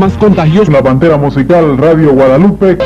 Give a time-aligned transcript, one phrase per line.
[0.00, 0.70] más contagioso.
[0.72, 2.76] La Pantera Musical Radio Guadalupe.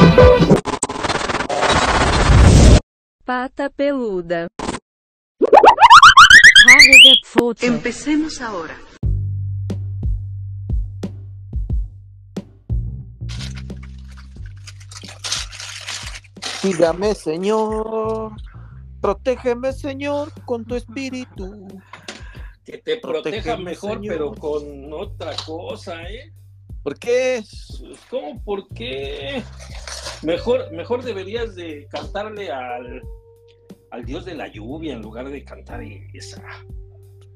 [3.25, 4.49] Pata peluda.
[7.61, 8.75] Empecemos ahora.
[16.63, 18.33] Dígame, Señor,
[19.01, 21.69] protégeme, Señor, con tu espíritu.
[22.65, 24.15] Que te proteja Protégeme, mejor, Señor.
[24.15, 26.33] pero con otra cosa, ¿eh?
[26.89, 27.45] ¿Por qué?
[28.09, 28.43] ¿Cómo?
[28.45, 29.43] ¿Por qué?
[30.23, 33.03] Mejor, mejor deberías de cantarle al,
[33.91, 35.83] al dios de la lluvia en lugar de cantar
[36.15, 36.43] esa.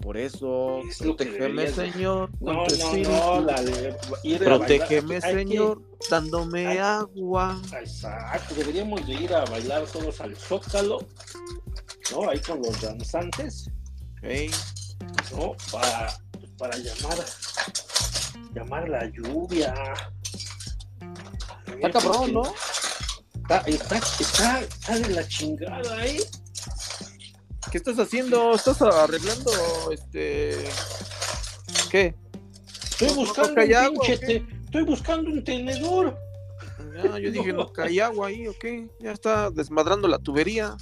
[0.00, 6.78] Por eso, Es protégeme, de- Señor, No, no, no, a Protégeme, que- Señor, dándome hay-
[6.78, 7.60] agua.
[7.78, 11.06] Exacto, deberíamos de ir a bailar todos al Zócalo,
[12.10, 12.30] ¿no?
[12.30, 13.70] Ahí con los danzantes,
[14.22, 14.50] Ey,
[15.36, 15.54] ¿no?
[15.70, 16.16] Para,
[16.56, 17.18] para llamar,
[18.54, 19.74] llamar la lluvia.
[21.80, 22.42] Está cabrón, ¿no?
[23.34, 26.20] Está, está, está, está de la chingada, ¿eh?
[27.70, 28.54] ¿Qué estás haciendo?
[28.54, 29.50] ¿Estás arreglando
[29.90, 30.64] este
[31.90, 32.14] qué?
[32.90, 34.26] Estoy ¿No- no buscando un agua, pinche o qué?
[34.26, 36.18] te- estoy buscando un tenedor.
[36.94, 38.88] Ya, yo dije, no cae agua ahí, ¿o qué?
[39.00, 40.76] Ya está desmadrando la tubería.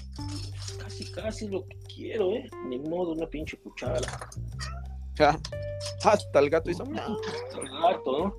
[0.83, 2.49] Casi, casi lo que quiero, ¿eh?
[2.67, 4.01] Ni modo, una pinche cuchara.
[6.05, 6.85] Hasta el gato hizo.
[6.85, 7.17] "Miau".
[7.63, 8.37] Exacto, ¿no?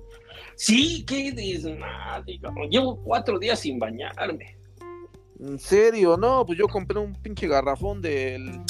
[0.56, 2.38] Sí, qué desmadre.
[2.70, 4.56] Llevo cuatro días sin bañarme.
[5.40, 8.60] En serio, no, pues yo compré un pinche garrafón del,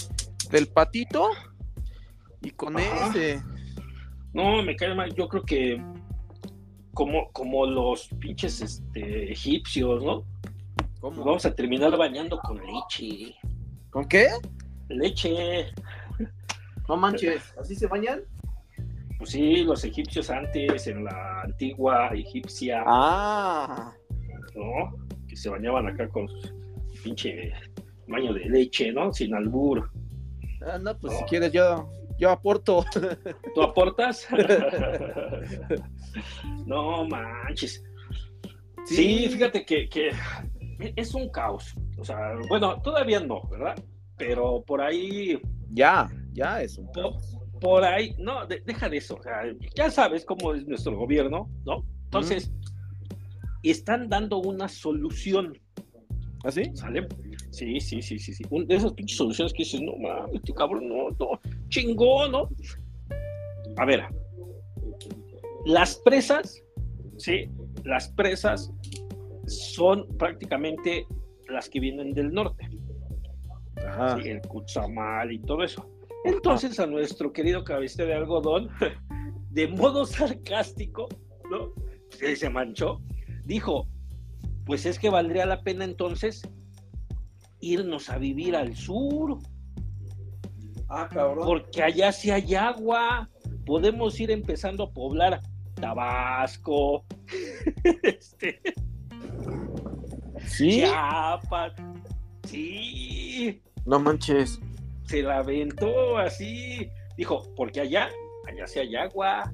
[0.51, 1.29] del patito
[2.41, 3.11] y con Ajá.
[3.11, 3.43] ese.
[4.33, 5.15] No, me cae mal.
[5.15, 5.83] Yo creo que
[6.95, 10.25] como, como los pinches este, egipcios, ¿no?
[11.03, 13.35] Vamos a terminar bañando con leche.
[13.91, 14.29] ¿Con qué?
[14.89, 15.67] Leche.
[16.89, 18.21] No manches, ¿así se bañan?
[19.19, 23.93] Pues sí, los egipcios antes, en la antigua egipcia, Ah,
[24.55, 24.93] ¿no?
[25.29, 27.53] Que se bañaban acá con su pinche
[28.09, 29.13] baño de leche, ¿no?
[29.13, 29.91] Sin albur.
[30.67, 31.89] ah, no, pues si quieres yo,
[32.19, 32.85] yo aporto.
[33.55, 34.27] ¿Tú aportas?
[36.67, 37.83] no manches.
[38.87, 40.11] Sí, fíjate que, que
[40.97, 41.75] es un caos.
[41.99, 43.77] O sea, bueno, todavía no, ¿verdad?
[44.17, 47.19] Pero por ahí, Ya, ya es un po-
[47.61, 49.17] por, ahí, no, de- deja de eso.
[49.17, 49.43] O sea,
[49.77, 51.85] ya sabes cómo es nuestro gobierno, ¿no?
[52.05, 52.53] Entonces,
[53.63, 55.57] están dando una solución,
[56.45, 56.65] ¿Así?
[56.75, 57.07] ¿sale?
[57.51, 58.43] Sí, sí, sí, sí, sí.
[58.51, 62.49] Un- de esas pinches soluciones que dices, no mames, este cabrón, no, no, chingón, ¿no?
[63.77, 64.03] A ver,
[65.67, 66.61] las presas,
[67.19, 67.49] sí,
[67.85, 68.73] las presas
[69.47, 71.07] son prácticamente
[71.49, 72.69] las que vienen del norte,
[73.87, 74.17] Ajá.
[74.21, 74.29] ¿sí?
[74.29, 75.89] el Cuchamal y todo eso.
[76.25, 78.69] Entonces a nuestro querido cabecita de algodón,
[79.51, 81.09] de modo sarcástico,
[81.51, 81.73] ¿no?
[82.21, 83.01] Él se manchó,
[83.45, 83.89] dijo,
[84.65, 86.43] pues es que valdría la pena entonces
[87.61, 89.39] irnos a vivir al sur,
[90.89, 91.47] Ah, cabrón.
[91.47, 93.29] porque allá sí hay agua.
[93.65, 95.41] Podemos ir empezando a poblar
[95.75, 97.05] Tabasco,
[98.03, 98.61] este,
[100.45, 100.81] ¿Sí?
[100.81, 101.73] Chiapas.
[102.49, 104.61] Sí, No manches.
[105.13, 106.91] Se la aventó así.
[107.19, 108.09] Dijo, porque allá,
[108.49, 109.53] allá sí hay agua.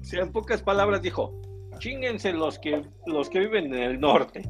[0.00, 1.34] O sea, en pocas palabras dijo,
[1.80, 4.48] chinguense los que, los que viven en el norte.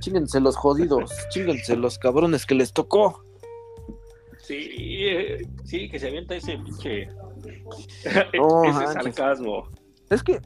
[0.00, 1.12] Chinguense los jodidos.
[1.30, 3.22] Chinguense los cabrones que les tocó.
[4.38, 7.06] Sí, eh, sí, que se avienta ese pinche.
[8.34, 9.14] No ese manches.
[9.14, 9.68] sarcasmo.
[10.10, 10.40] Es que.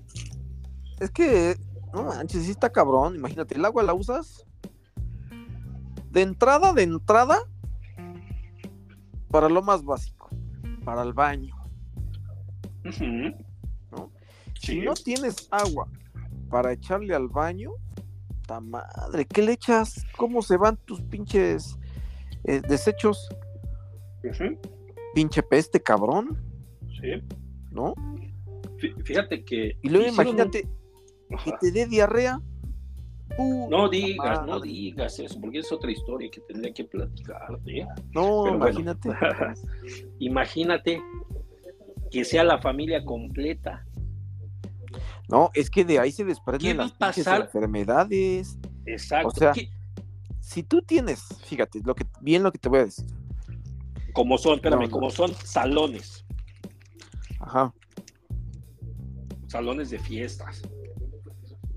[1.00, 1.56] Es que.
[1.94, 3.14] No manches, sí está cabrón.
[3.14, 4.44] Imagínate, el agua la usas.
[6.10, 7.38] De entrada, de entrada.
[9.32, 10.28] Para lo más básico.
[10.84, 11.56] Para el baño.
[13.90, 14.10] ¿No?
[14.54, 14.72] Sí.
[14.72, 15.88] Si no tienes agua
[16.48, 17.70] para echarle al baño,
[18.46, 20.04] ta madre, ¿qué le echas?
[20.16, 21.78] ¿Cómo se van tus pinches
[22.44, 23.28] eh, desechos?
[25.14, 26.38] Pinche peste, cabrón,
[27.00, 27.22] Sí.
[27.70, 27.94] ¿no?
[28.78, 29.76] Fí- Fíjate que.
[29.82, 30.68] Y luego hicieron imagínate
[31.44, 32.40] que te dé diarrea.
[33.36, 37.78] Puta No digas, no digas eso, porque es otra historia que tendría que platicarte.
[37.80, 37.86] ¿eh?
[38.12, 38.80] No, Pero bueno.
[38.80, 39.10] imagínate.
[40.18, 41.02] Imagínate
[42.10, 43.86] que sea la familia completa.
[45.28, 47.42] No, es que de ahí se ¿Qué desprenden las pasar?
[47.42, 48.58] enfermedades.
[48.84, 49.28] Exacto.
[49.28, 49.70] O sea, ¿Qué-
[50.40, 53.06] Si tú tienes, fíjate, lo que, bien lo que te voy a decir.
[54.12, 54.90] como son, espérame, No, no.
[54.90, 56.26] como son salones,
[57.40, 57.72] Ajá.
[59.46, 60.60] salones de fiestas.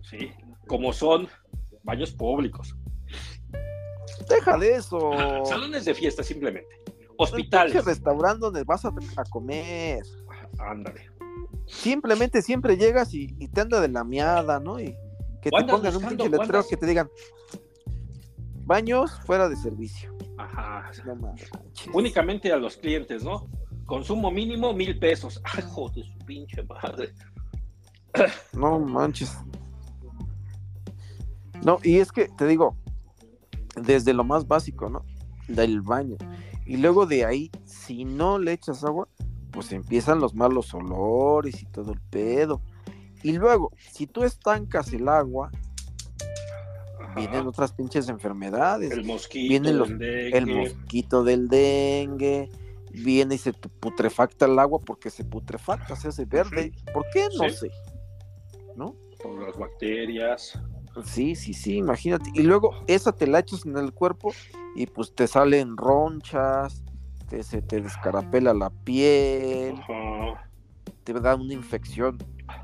[0.02, 0.32] Sí.
[0.68, 1.28] Como son
[1.84, 2.76] baños públicos.
[4.30, 5.12] Deja de eso.
[5.46, 6.82] Salones de fiestas, simplemente.
[7.18, 7.74] Hospitales.
[7.74, 10.04] pinche restaurante donde vas a, a comer.
[10.60, 11.10] Ándale.
[11.66, 14.80] simplemente siempre llegas y, y te anda de la miada, ¿no?
[14.80, 14.96] Y
[15.42, 17.10] que te pongan un pinche letrero que te digan
[18.66, 20.16] baños fuera de servicio.
[20.38, 20.92] Ajá.
[21.06, 21.36] No.
[21.94, 23.48] Únicamente a los clientes, ¿no?
[23.86, 25.42] Consumo mínimo mil pesos.
[25.44, 27.14] Ay, joder, su pinche madre.
[28.54, 29.38] No manches.
[31.66, 32.78] No, y es que te digo,
[33.76, 35.04] desde lo más básico, ¿no?
[35.48, 36.16] Del baño.
[36.66, 39.08] Y luego de ahí, si no le echas agua,
[39.52, 42.62] pues empiezan los malos olores y todo el pedo.
[43.24, 45.50] Y luego, si tú estancas el agua,
[47.02, 47.16] Ajá.
[47.16, 48.92] vienen otras pinches enfermedades.
[48.92, 50.38] el mosquito, vienen los- el dengue.
[50.38, 52.50] el mosquito del dengue,
[52.92, 56.72] viene y se te putrefacta el agua porque se putrefacta, se hace verde.
[56.94, 57.28] ¿Por qué?
[57.38, 57.56] No Sí.
[57.56, 57.72] sé.
[58.76, 58.96] ¿No?
[59.24, 60.60] por las bacterias.
[61.04, 62.30] Sí, sí, sí, imagínate.
[62.34, 64.34] Y luego esa te la echas en el cuerpo
[64.76, 66.84] y pues te salen ronchas,
[67.30, 69.76] te, se te descarapela la piel,
[71.04, 72.18] te da una infección.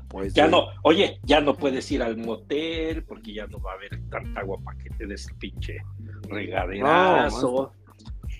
[0.08, 3.74] Pues Ya no, oye, ya no puedes ir al motel porque ya no va a
[3.74, 5.78] haber tanta agua para que te des el pinche
[6.28, 7.72] regaderazo.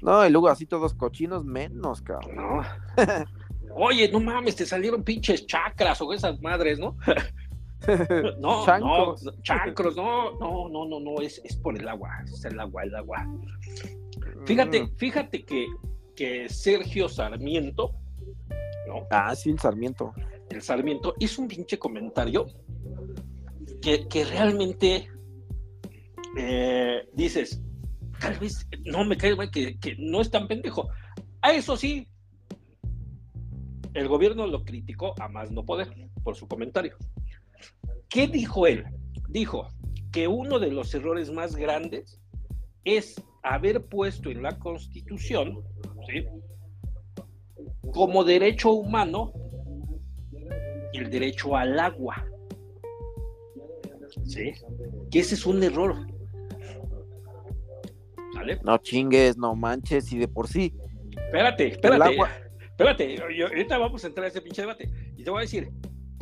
[0.03, 2.37] No, y luego así todos cochinos menos, cabrón.
[2.37, 2.63] No.
[3.75, 6.97] Oye, no mames, te salieron pinches chakras o esas madres, ¿no?
[8.39, 9.23] No, Chancros.
[9.25, 12.83] no, chancros, no, no, no, no, no, es, es por el agua, es el agua,
[12.85, 13.27] el agua.
[14.47, 14.97] Fíjate, Mm.
[14.97, 15.67] fíjate que,
[16.17, 17.93] que Sergio Sarmiento,
[18.87, 19.07] ¿no?
[19.11, 20.13] Ah, sí, el Sarmiento.
[20.51, 22.47] El Sarmiento hizo un pinche comentario
[23.81, 25.09] que, que realmente
[26.37, 27.61] eh, dices,
[28.21, 30.89] tal vez no me cae que, que no es tan pendejo.
[31.41, 32.07] A eso sí,
[33.95, 35.93] el gobierno lo criticó a más no poder
[36.23, 36.97] por su comentario.
[38.13, 38.85] ¿Qué dijo él?
[39.29, 39.69] Dijo
[40.13, 42.21] que uno de los errores más grandes
[42.85, 45.63] es haber puesto en la Constitución
[46.07, 46.27] ¿sí?
[47.93, 49.33] como derecho humano
[50.93, 52.27] el derecho al agua.
[54.27, 54.53] ¿Sí?
[55.11, 55.97] Que ese es un error.
[58.35, 58.61] ¿Vale?
[58.63, 60.75] No chingues, no manches, y de por sí.
[61.17, 62.05] Espérate, El espérate.
[62.15, 62.29] agua,
[62.61, 64.91] Espérate, yo- ahorita vamos a entrar a ese pinche debate.
[65.17, 65.71] Y te voy a decir,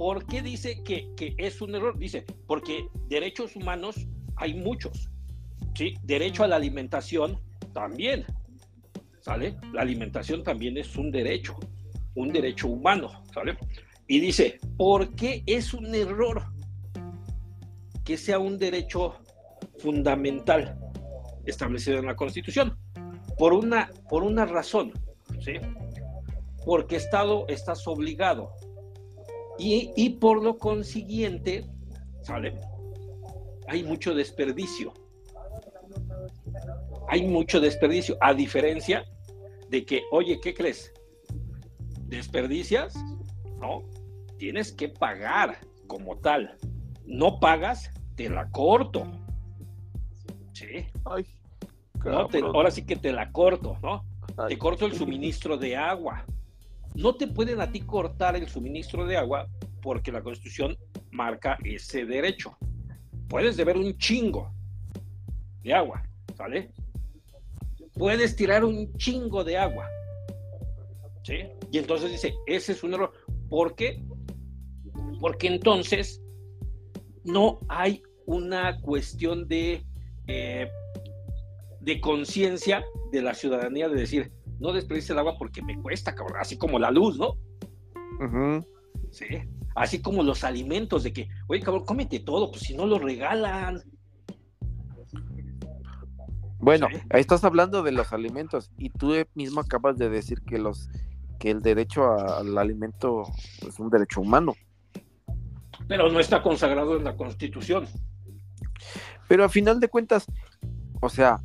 [0.01, 1.99] ¿por qué dice que, que es un error?
[1.99, 5.11] Dice, porque derechos humanos hay muchos.
[5.75, 5.93] ¿sí?
[6.05, 7.39] Derecho a la alimentación
[7.75, 8.25] también.
[9.21, 9.59] ¿Sale?
[9.75, 11.55] La alimentación también es un derecho,
[12.15, 13.11] un derecho humano.
[13.35, 13.59] ¿Sale?
[14.07, 16.47] Y dice, ¿por qué es un error
[18.03, 19.17] que sea un derecho
[19.81, 20.79] fundamental
[21.45, 22.79] establecido en la Constitución?
[23.37, 24.95] Por una, por una razón.
[25.45, 25.59] ¿sí?
[26.65, 28.53] porque Estado estás obligado.
[29.61, 31.67] Y, y por lo consiguiente,
[32.23, 32.59] ¿sale?
[33.69, 34.95] Hay mucho desperdicio.
[37.09, 39.05] Hay mucho desperdicio, a diferencia
[39.69, 40.93] de que, oye, ¿qué crees?
[42.07, 42.95] ¿Desperdicias?
[43.59, 43.83] No,
[44.39, 46.57] tienes que pagar como tal.
[47.05, 49.07] No pagas, te la corto.
[50.53, 51.27] Sí, ay,
[52.05, 52.27] ¿no?
[52.29, 52.57] Te- cabrón.
[52.57, 54.05] ahora sí que te la corto, ¿no?
[54.39, 56.25] Ay, te corto el suministro de agua.
[57.01, 59.49] No te pueden a ti cortar el suministro de agua
[59.81, 60.77] porque la Constitución
[61.11, 62.59] marca ese derecho.
[63.27, 64.53] Puedes deber un chingo
[65.63, 66.03] de agua,
[66.37, 66.71] ¿sale?
[67.95, 69.89] Puedes tirar un chingo de agua.
[71.23, 71.39] ¿Sí?
[71.73, 73.13] Y entonces dice, ese es un error.
[73.49, 74.05] ¿Por qué?
[75.21, 76.21] Porque entonces
[77.25, 79.83] no hay una cuestión de,
[80.27, 80.71] eh,
[81.81, 86.39] de conciencia de la ciudadanía de decir, no desperdicie el agua porque me cuesta, cabrón.
[86.41, 87.37] Así como la luz, ¿no?
[89.11, 89.27] Sí.
[89.75, 93.83] Así como los alimentos, de que, oye, cabrón, cómete todo, pues si no lo regalan.
[96.59, 96.99] Bueno, Sí.
[97.11, 100.91] ahí estás hablando de los alimentos y tú mismo acabas de decir que los
[101.39, 103.23] que el derecho al alimento
[103.67, 104.55] es un derecho humano.
[105.89, 107.87] Pero no está consagrado en la Constitución.
[109.27, 110.27] Pero a final de cuentas,
[111.01, 111.41] o sea,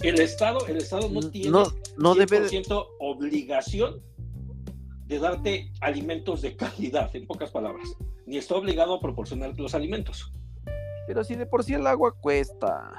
[0.00, 1.64] El Estado, el Estado no tiene no,
[1.96, 4.00] no debe de- 100% obligación
[5.06, 7.88] de darte alimentos de calidad, en pocas palabras.
[8.26, 10.32] Ni está obligado a proporcionar los alimentos.
[11.06, 12.98] Pero si de por sí el agua cuesta.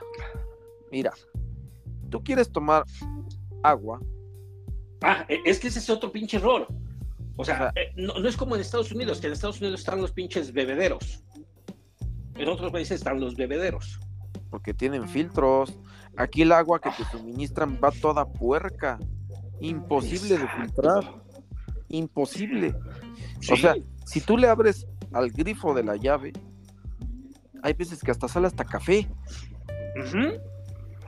[0.92, 1.12] Mira,
[2.10, 2.84] tú quieres tomar
[3.64, 4.00] agua,
[5.06, 6.68] Ah, e- es que ese es otro pinche error.
[7.36, 9.60] O sea, O sea- eh, no, no es como en Estados Unidos, que en Estados
[9.60, 11.24] Unidos están los pinches bebederos.
[12.36, 14.00] En otros países están los bebederos.
[14.50, 15.74] porque tienen filtros.
[16.18, 19.00] Aquí el agua que te suministran va toda puerca.
[19.62, 21.24] Imposible de filtrar.
[21.90, 22.76] Imposible.
[23.40, 26.34] Sí, O sea, si tú le abres al grifo de la llave,
[27.62, 29.08] hay veces que hasta sale hasta café.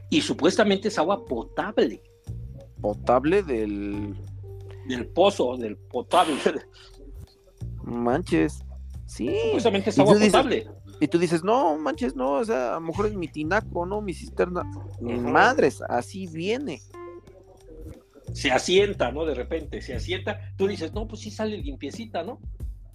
[0.10, 2.02] Y supuestamente es agua potable,
[2.82, 4.16] potable del...
[4.88, 6.36] del pozo, del potable.
[7.84, 8.64] Manches.
[9.06, 9.36] Sí.
[9.46, 10.68] Supuestamente es agua dices- potable.
[11.00, 14.02] Y tú dices, no, manches, no, o sea, a lo mejor es mi tinaco, no,
[14.02, 14.64] mi cisterna.
[15.00, 15.12] Ujú.
[15.12, 16.82] Madres, así viene.
[18.34, 19.26] Se asienta, ¿no?
[19.26, 20.40] De repente, se asienta.
[20.58, 22.40] Tú dices, no, pues sí sale limpiecita, ¿no?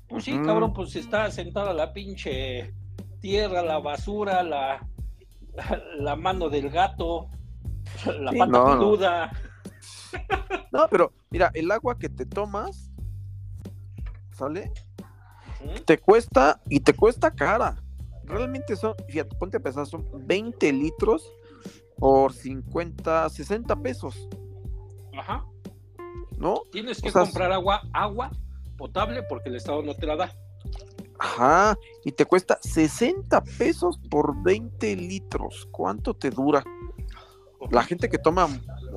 [0.08, 2.74] Pues sí, cabrón, pues está sentada la pinche
[3.20, 4.86] tierra, la basura, la,
[5.98, 7.28] la mano del gato,
[8.18, 9.32] la Sí, pata no, peluda.
[10.72, 12.90] No, pero mira, el agua que te tomas,
[14.32, 14.72] ¿sale?
[15.84, 17.76] Te cuesta y te cuesta cara.
[18.30, 21.32] Realmente son, fíjate, ponte a pensar, son 20 litros
[21.96, 24.28] por 50, 60 pesos,
[25.16, 25.44] Ajá.
[26.38, 26.62] ¿no?
[26.72, 28.30] Tienes que O sea, comprar agua, agua
[28.78, 30.32] potable porque el Estado no te la da.
[31.18, 35.68] Ajá, y te cuesta 60 pesos por 20 litros.
[35.70, 36.64] ¿Cuánto te dura?
[37.70, 38.48] La gente que toma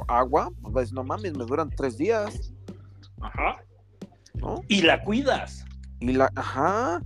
[0.07, 2.53] agua, pues no mames, me duran tres días,
[3.19, 3.61] Ajá.
[4.35, 4.61] ¿no?
[4.69, 5.65] Y la cuidas,
[5.99, 7.01] Y la, ajá,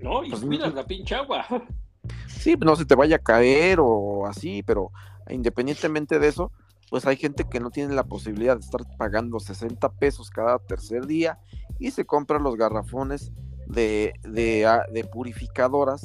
[0.00, 0.24] ¿no?
[0.24, 1.44] Y Pues, cuidas la pinche agua.
[2.28, 4.90] sí, no se te vaya a caer o así, pero
[5.28, 6.52] independientemente de eso,
[6.90, 11.06] pues hay gente que no tiene la posibilidad de estar pagando 60 pesos cada tercer
[11.06, 11.38] día
[11.78, 13.30] y se compra los garrafones
[13.66, 16.00] de, de, a- de purificadoras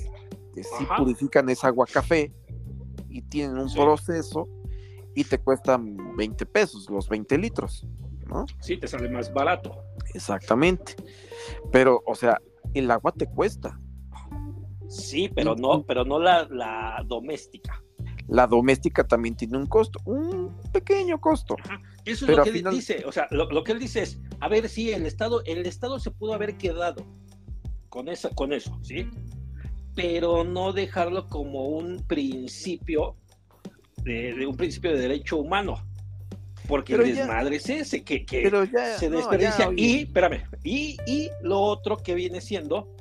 [0.53, 0.97] que sí Ajá.
[0.97, 2.33] purifican esa agua café
[3.09, 3.79] y tienen un Sí.
[3.79, 4.47] proceso
[5.15, 7.88] y te cuestan 20 pesos, los 20 litros,
[8.27, 8.45] ¿no?
[8.59, 9.83] Sí, te sale más barato.
[10.13, 10.95] Exactamente.
[11.71, 12.39] Pero, o sea,
[12.73, 13.79] el agua te cuesta.
[14.93, 17.81] Sí, pero no, pero no la, la doméstica.
[18.27, 21.55] La doméstica también tiene un costo, un pequeño costo.
[22.05, 23.03] Eso es Pero lo que él final- dice.
[23.05, 26.00] O sea, lo, lo que él dice es, a ver, sí, el Estado, el Estado
[26.00, 27.05] se pudo haber quedado
[27.89, 29.09] con esa, con eso, ¿sí?
[29.95, 33.15] Pero no dejarlo como un principio
[34.03, 35.75] de, de un principio de derecho humano.
[36.67, 39.65] Porque Pero el ya- desmadre es ese, que, que Pero ya se no, desperdicia.
[39.65, 42.95] ya, y, espérame, y, y lo otro que viene siendo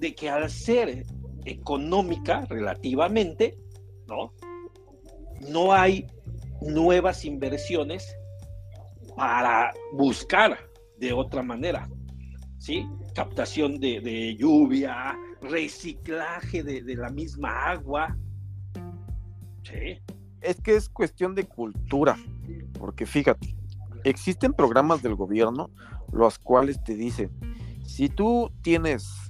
[0.00, 1.04] de que al ser
[1.44, 3.56] económica relativamente,
[4.06, 4.32] ¿no?
[5.48, 6.06] No hay
[6.60, 8.14] nuevas inversiones
[9.16, 10.58] para buscar
[10.98, 11.88] de otra manera,
[12.58, 12.86] ¿sí?
[13.14, 18.16] Captación de, de lluvia, reciclaje de, de la misma agua,
[19.62, 20.00] ¿sí?
[20.40, 22.16] es que es cuestión de cultura,
[22.78, 23.54] porque fíjate,
[24.04, 25.70] existen programas del gobierno
[26.12, 27.30] los cuales te dicen,
[27.84, 29.29] si tú tienes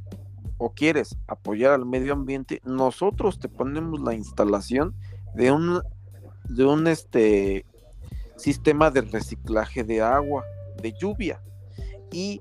[0.62, 4.94] o quieres apoyar al medio ambiente, nosotros te ponemos la instalación
[5.34, 5.80] de un
[6.48, 7.64] de un este
[8.36, 10.44] sistema de reciclaje de agua,
[10.82, 11.40] de lluvia
[12.12, 12.40] y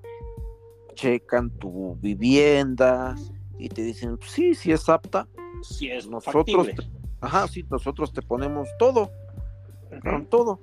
[0.95, 3.15] checan tu vivienda
[3.57, 5.27] y te dicen, sí, sí es apta,
[5.61, 6.73] Si es nosotros factible.
[6.73, 9.11] te- ajá, sí, nosotros te ponemos todo,
[10.03, 10.59] con todo.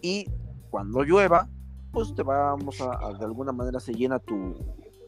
[0.00, 0.26] Y
[0.70, 1.48] cuando llueva,
[1.92, 4.54] pues te vamos a, a- de alguna manera se llena tu,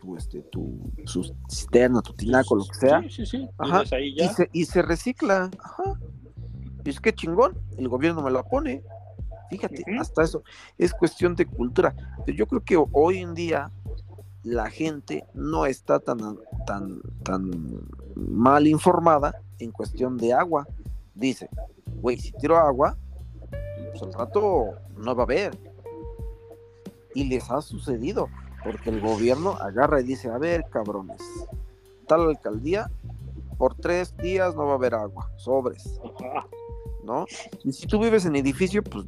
[0.05, 3.49] tu este, tu su cisterna, tu tinaco, lo que sea, Sí, sí, sí.
[3.59, 5.51] Ajá, Tienes ahí y se, y se recicla.
[5.59, 5.99] Ajá.
[6.85, 8.83] Y es que chingón, el gobierno me la pone.
[9.51, 10.43] Fíjate, hasta eso
[10.79, 11.95] es cuestión de cultura.
[12.27, 13.71] Yo creo que hoy en día
[14.43, 16.19] la gente no está tan,
[16.67, 17.51] tan, tan
[18.15, 20.67] mal informada en cuestión de agua.
[21.15, 21.49] Dice,
[22.01, 22.97] güey, si tiro agua,
[23.91, 25.59] pues al rato no va a haber.
[27.15, 28.29] Y les ha sucedido,
[28.65, 31.21] porque el gobierno agarra y dice, a ver, cabrones,
[32.09, 32.91] tal alcaldía,
[33.59, 36.01] por tres días no va a haber agua, sobres.
[37.05, 37.27] ¿no?
[37.63, 39.05] Y si tú vives en edificio, pues,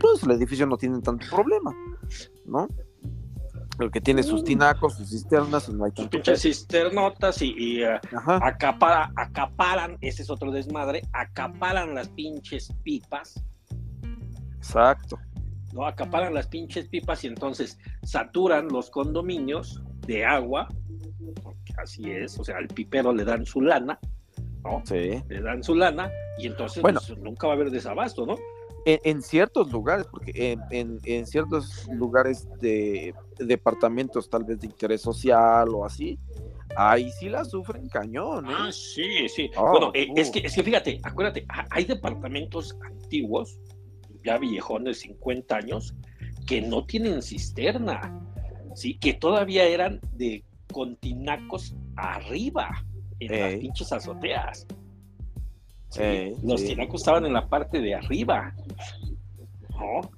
[0.00, 1.74] pues el edificio no tiene tanto problema,
[2.46, 2.66] ¿no?
[3.78, 8.00] El que tiene sus tinacos, sus cisternas, no hay pinches cisternotas y, y, eh,
[8.40, 13.40] acapara- acaparan, ese es otro desmadre, acaparan las pinches pipas,
[14.56, 15.18] exacto.
[15.72, 15.86] ¿No?
[15.86, 20.68] Acaparan las pinches pipas y entonces saturan los condominios de agua,
[21.42, 23.98] porque así es, o sea, al pipero le dan su lana,
[24.64, 24.82] ¿no?
[24.86, 25.22] Sí.
[25.28, 27.00] Le dan su lana y entonces Bueno.
[27.06, 28.36] pues, nunca va a haber desabasto, ¿no?
[28.84, 34.66] En, en ciertos lugares, porque en, en- en ciertos lugares de departamentos tal vez de
[34.66, 36.18] interés social o así,
[36.76, 38.54] ahí sí la sufren cañón, ¿eh?
[38.56, 39.50] Ah, sí, sí.
[39.56, 40.32] Oh, bueno, eh, es, uh.
[40.32, 43.58] que, es que fíjate, acuérdate, ha- hay departamentos antiguos,
[44.24, 45.94] ya viejones, 50 años,
[46.46, 48.20] que no tienen cisterna,
[48.74, 48.98] ¿sí?
[48.98, 52.84] Que todavía eran de continacos arriba,
[53.20, 54.66] en las pinches azoteas.
[55.90, 56.02] ¿sí?
[56.02, 56.68] Ey, Los sí.
[56.68, 58.54] tinacos estaban en la parte de arriba.
[59.70, 60.10] ¿no?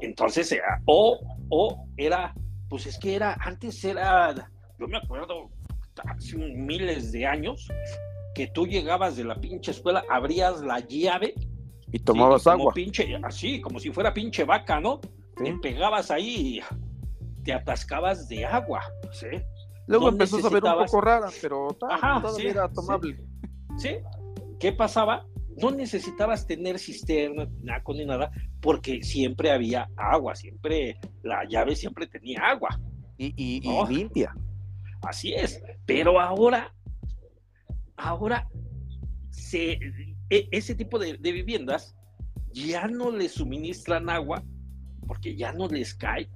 [0.00, 1.18] Entonces, eh, o,
[1.50, 2.34] o era,
[2.68, 4.34] pues es que era, antes era,
[4.78, 5.50] yo me acuerdo,
[6.04, 7.68] hace miles de años,
[8.34, 11.34] que tú llegabas de la pinche escuela, abrías la llave.
[11.92, 12.74] Y tomabas sí, y como agua.
[12.74, 15.00] pinche, así, como si fuera pinche vaca, ¿no?
[15.36, 15.44] ¿sí?
[15.44, 19.26] Te pegabas ahí y te atascabas de agua, ¿sí?
[19.86, 23.16] Luego empezó a saber un poco rara, pero Ajá, todavía era tomable.
[23.78, 23.90] ¿Sí?
[24.60, 25.24] ¿Qué pasaba?
[25.62, 28.30] No necesitabas tener cisterna, naco ni nada,
[28.60, 32.68] porque siempre había agua, siempre, la llave siempre tenía agua.
[33.16, 33.86] Y, y- y Oh.
[33.88, 34.34] limpia.
[35.02, 35.60] Así es.
[35.86, 36.72] Pero ahora,
[37.96, 38.46] ahora,
[39.30, 39.78] se,
[40.30, 41.96] e- ese tipo de, de viviendas
[42.52, 44.42] ya no les suministran agua
[45.06, 46.28] porque ya no les cae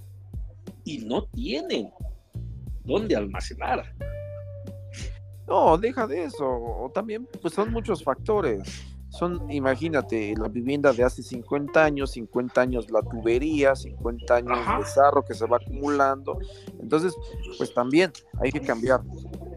[0.85, 1.91] y no tienen
[2.85, 3.95] dónde almacenar.
[5.47, 6.47] No, deja de eso.
[6.47, 8.63] O también, pues son muchos factores.
[9.11, 14.79] Son, imagínate, la vivienda de hace 50 años, 50 años la tubería, 50 años Ajá.
[14.79, 16.39] de sarro que se va acumulando.
[16.81, 17.15] Entonces,
[17.59, 19.03] pues también hay que cambiar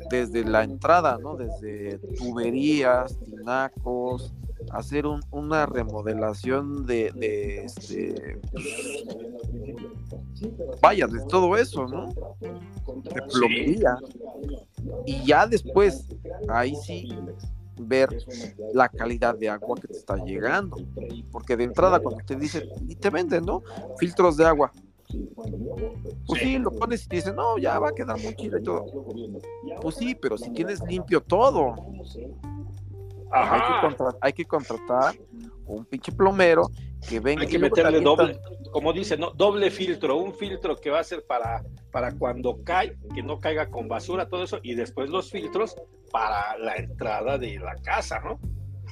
[0.09, 1.35] desde la entrada, ¿no?
[1.35, 4.33] Desde tuberías, tinacos,
[4.69, 8.39] hacer un- una remodelación de, de este,
[10.81, 12.07] vaya, de todo eso, ¿no?
[13.13, 13.97] De plomería.
[15.03, 16.07] Y ya después,
[16.47, 17.07] ahí sí,
[17.77, 18.09] ver
[18.71, 20.83] la calidad de agua que te está llegando.
[21.31, 23.63] Porque de entrada, cuando te dicen, y te venden, ¿no?
[23.95, 24.71] Filtros de agua.
[26.27, 28.63] Pues sí, lo pones y te dicen, no, ya va a quedar muy chido y
[28.63, 28.85] todo.
[29.81, 31.75] Pues sí, pero si tienes limpio todo,
[33.31, 33.81] hay que, Ajá.
[33.81, 35.15] contra- hay que contratar
[35.65, 36.69] un pinche plomero
[37.07, 38.39] que venga Hay y que meterle doble,
[38.71, 39.31] como dice, ¿no?
[39.31, 43.69] Doble filtro, un filtro que va a ser para, para cuando cae, que no caiga
[43.69, 45.75] con basura, todo eso, y después los filtros
[46.11, 48.39] para la entrada de la casa, ¿no?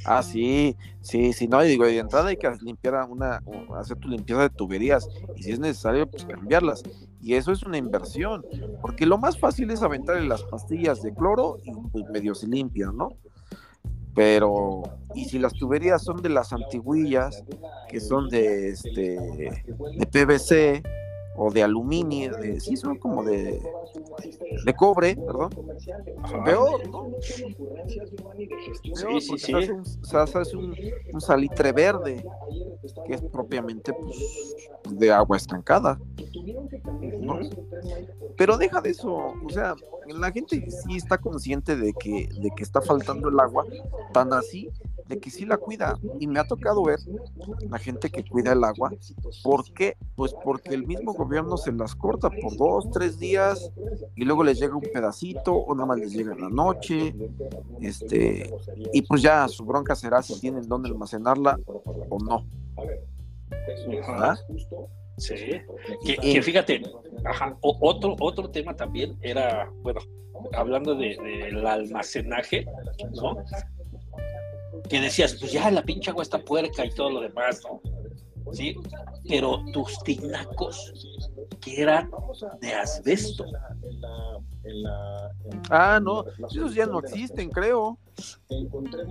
[0.05, 3.41] Ah, sí, sí, sí, no, digo, de entrada hay que limpiar una,
[3.77, 6.83] hacer tu limpieza de tuberías y si es necesario, pues cambiarlas.
[7.22, 8.45] Y eso es una inversión,
[8.81, 12.98] porque lo más fácil es aventarle las pastillas de cloro y pues medio se limpian,
[12.98, 13.10] ¿no?
[14.13, 14.83] Pero,
[15.15, 17.43] y si las tuberías son de las antiguillas,
[17.89, 20.83] que son de, este, de PVC
[21.36, 23.62] o de aluminio, de, sí, son como de,
[24.66, 25.50] de cobre, perdón,
[26.46, 27.08] peor, ¿no?
[28.96, 29.38] Peor, sí, sí.
[29.40, 30.75] se hace un, se hace un-
[31.14, 32.24] un salitre verde,
[33.05, 34.18] que es propiamente pues,
[34.90, 36.00] de agua estancada.
[37.20, 37.40] ¿no?
[38.38, 39.75] Pero deja de eso, o sea,
[40.07, 43.66] la gente sí está consciente de que, de que está faltando el agua,
[44.12, 44.70] tan así,
[45.07, 45.98] de que sí la cuida.
[46.20, 47.00] Y me ha tocado ver
[47.70, 48.92] la gente que cuida el agua.
[49.44, 49.96] ¿Por qué?
[50.16, 53.72] Pues porque el mismo gobierno se las corta por dos, tres días
[54.16, 57.16] y luego les llega un pedacito o nada más les llega en la noche.
[57.81, 58.53] Este,
[58.94, 61.59] y pues ya su bronca será si tienen dónde almacenarla
[62.09, 62.46] o no.
[63.87, 64.35] ¿verdad?
[65.18, 65.35] Sí.
[66.05, 66.81] Que, que fíjate,
[67.24, 70.01] ajá, otro, otro tema también era, bueno,
[70.53, 72.66] hablando de- del almacenaje,
[73.13, 73.37] ¿no?
[74.90, 77.81] Que decías, pues ya la pinche agua está puerca y todo lo demás, ¿no?
[78.51, 78.75] Sí,
[79.27, 80.94] pero tus tinacos,
[81.62, 82.12] que eran
[82.62, 83.46] de asbesto,
[85.70, 87.98] Ah, no, esos ya no existen, creo.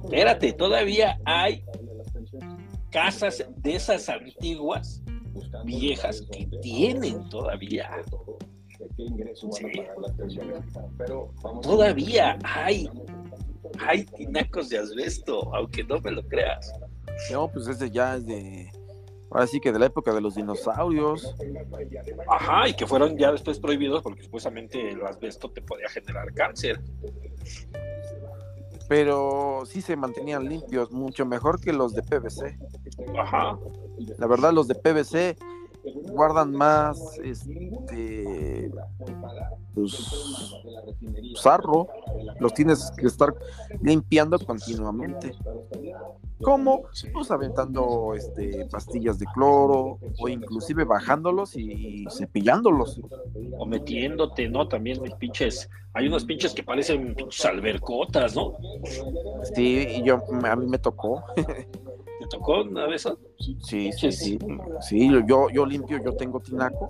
[0.04, 1.64] espérate, todavía hay
[2.90, 5.02] casas de esas antiguas,
[5.64, 7.90] viejas, que tienen todavía.
[9.52, 9.66] Sí.
[11.62, 12.88] Todavía hay,
[13.86, 16.72] hay tinacos de asbesto, aunque no me lo creas.
[17.30, 18.70] No, pues ese ya es de.
[19.30, 21.34] Ahora sí que de la época de los dinosaurios.
[22.28, 26.80] Ajá, y que fueron ya después prohibidos porque supuestamente el asbesto te podía generar cáncer.
[28.88, 32.58] Pero sí se mantenían limpios, mucho mejor que los de PVC.
[33.18, 33.58] Ajá.
[34.18, 35.38] La verdad, los de PVC
[36.10, 38.21] guardan más este
[39.74, 39.92] pues,
[41.40, 41.88] sarro,
[42.40, 43.34] los tienes que estar
[43.82, 45.34] limpiando continuamente.
[46.42, 46.82] ¿Cómo?
[47.12, 53.00] Pues aventando este pastillas de cloro o inclusive bajándolos y cepillándolos.
[53.58, 54.66] O metiéndote, ¿no?
[54.66, 55.70] También mis pinches.
[55.94, 58.56] Hay unos pinches que parecen pinches albercotas, ¿no?
[59.54, 61.22] Sí, yo a mí me tocó.
[62.32, 63.06] ¿Te tocó una vez?
[63.60, 64.38] Sí, sí, sí.
[64.80, 66.88] Sí, yo, yo limpio, yo tengo tinaco.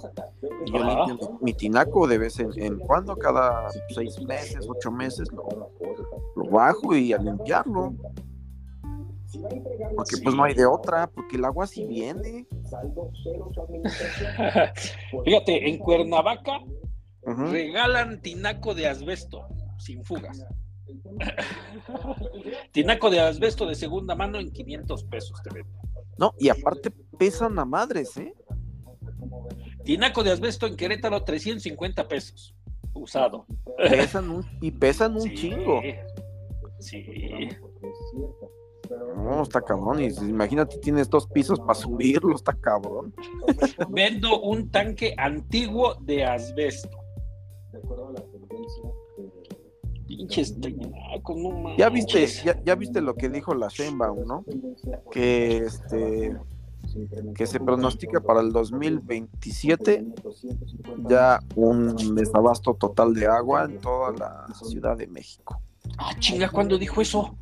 [0.65, 1.07] Y yo Ajá.
[1.07, 5.49] limpio mi, tinaco de vez en, en cuando, cada seis meses, ocho meses, lo,
[6.37, 7.93] lo bajo y a limpiarlo.
[9.97, 12.47] Porque pues no hay de otra, porque el agua sí viene.
[15.25, 16.61] Fíjate, en Cuernavaca
[17.25, 20.45] regalan tinaco de asbesto, sin fugas.
[22.73, 25.73] tinaco de asbesto de segunda mano en 500 pesos te venden.
[26.19, 28.35] No, y aparte pesan a madres, ¿eh?
[29.85, 32.55] Tinaco de asbesto en Querétaro, 350 pesos.
[32.95, 33.47] Usado.
[33.77, 35.81] Pesan un, y pesan un Sí, chingo.
[36.79, 37.49] Sí.
[39.17, 40.01] No, está cabrón.
[40.01, 43.15] Y imagínate, tienes dos pisos para subirlo, está cabrón.
[43.89, 46.99] Vendo un tanque antiguo de asbesto.
[50.17, 51.79] Pinches tecnacos, no manches.
[51.79, 54.45] Ya viste, ya, ya viste lo que dijo la Sheinbaum, ¿no?
[55.11, 56.37] Que este
[57.35, 60.05] que se pronostica para el 2027
[61.09, 65.61] ya un desabasto total de agua en toda la Ciudad de México.
[65.99, 67.37] Ah, chinga, ¿cuándo dijo eso?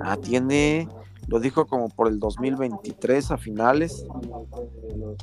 [0.00, 0.88] Ah, tiene,
[1.26, 4.04] lo dijo como por el 2023 a finales.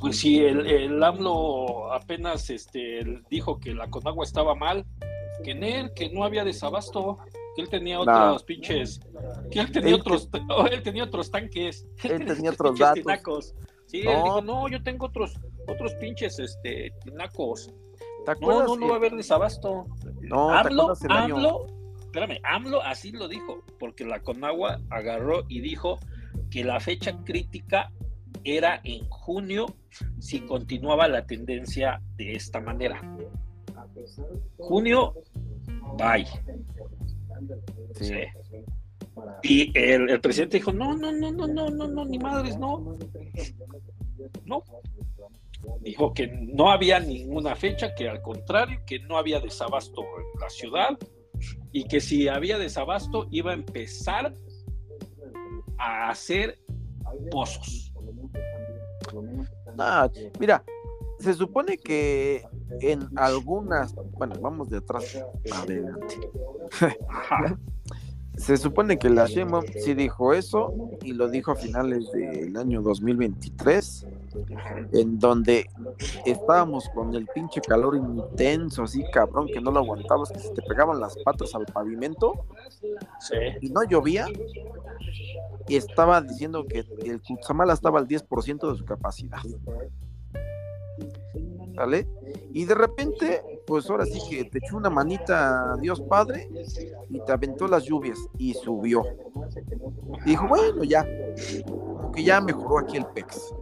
[0.00, 4.86] Pues sí, el, el AMLO apenas este, dijo que la Conagua estaba mal,
[5.44, 7.18] que en él, que no había desabasto,
[7.54, 8.26] que él tenía Nah.
[8.30, 9.00] otros pinches,
[9.50, 12.94] que él tenía Él otros, oh, él tenía otros tanques, Él tenía otros datos.
[13.02, 13.54] tinacos.
[13.86, 14.10] Sí, No.
[14.10, 17.72] él dijo, no, yo tengo otros, otros pinches este, tinacos.
[18.24, 19.86] ¿Te No, no, no va a haber desabasto.
[20.22, 21.36] No, ¿te AMLO, acuerdas el año?
[21.36, 21.66] AMLO,
[22.00, 25.98] espérame, AMLO así lo dijo, porque la Conagua agarró y dijo
[26.50, 27.92] que la fecha crítica
[28.42, 29.66] era en junio
[30.18, 33.00] si continuaba la tendencia de esta manera.
[34.58, 35.14] Junio,
[35.96, 36.26] bye.
[37.94, 38.24] Sí.
[39.42, 42.98] Y el, el presidente dijo, no, no, no, no, no, no, no, ni madres, no.
[44.44, 44.62] No.
[45.80, 50.50] Dijo que no había ninguna fecha, que al contrario, que no había desabasto en la
[50.50, 50.98] ciudad
[51.72, 54.32] y que si había desabasto iba a empezar
[55.78, 56.58] a hacer
[57.30, 57.92] pozos.
[59.78, 60.64] Ah, mira,
[61.18, 62.44] se supone que
[62.80, 66.16] en algunas, bueno, vamos de atrás adelante.
[68.36, 72.82] Se supone que la Sheinbaum sí dijo eso y lo dijo a finales del año
[72.82, 74.06] 2023,
[74.92, 75.70] en donde
[76.26, 80.60] estábamos con el pinche calor intenso, así cabrón, que no lo aguantabas, que se te
[80.60, 82.44] pegaban las patas al pavimento
[83.20, 83.36] Sí.
[83.62, 84.26] y no llovía.
[85.66, 89.40] Y estaba diciendo que el Cutzamala estaba al 10% de su capacidad.
[91.76, 92.08] ¿Sale?
[92.52, 96.48] Y de repente, pues ahora sí que te echó una manita a Dios Padre
[97.10, 99.04] y te aventó las lluvias y subió.
[100.24, 101.06] Dijo, bueno, ya,
[101.66, 103.54] como ya mejoró aquí el PEX.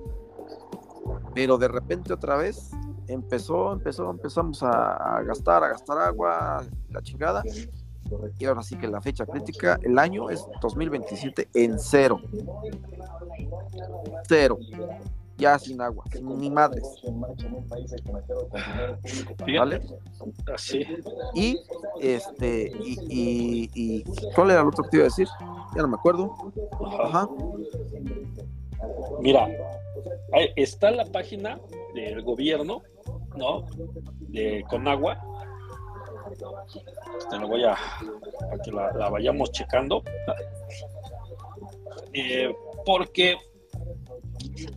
[1.34, 2.70] Pero de repente otra vez
[3.08, 7.42] empezó, empezó, empezamos a gastar, a gastar agua, la chingada.
[8.38, 12.20] Y ahora sí que la fecha crítica, el año es 2027 en cero.
[14.28, 14.58] Cero.
[15.36, 16.84] Ya sin agua, sin ni madres.
[19.58, 19.80] ¿Vale?
[20.52, 20.86] Así.
[21.34, 21.60] Y
[22.00, 25.28] este, y, y, y ¿cuál era el otro que te iba a decir?
[25.74, 26.34] Ya no me acuerdo.
[27.02, 27.28] Ajá.
[29.20, 29.48] Mira,
[30.56, 31.58] está la página
[31.94, 32.82] del gobierno,
[33.36, 33.64] ¿no?
[34.20, 35.20] De Conagua.
[37.30, 37.76] Te lo voy a,
[38.40, 40.02] para que la, la vayamos checando.
[42.12, 42.54] Eh,
[42.86, 43.36] porque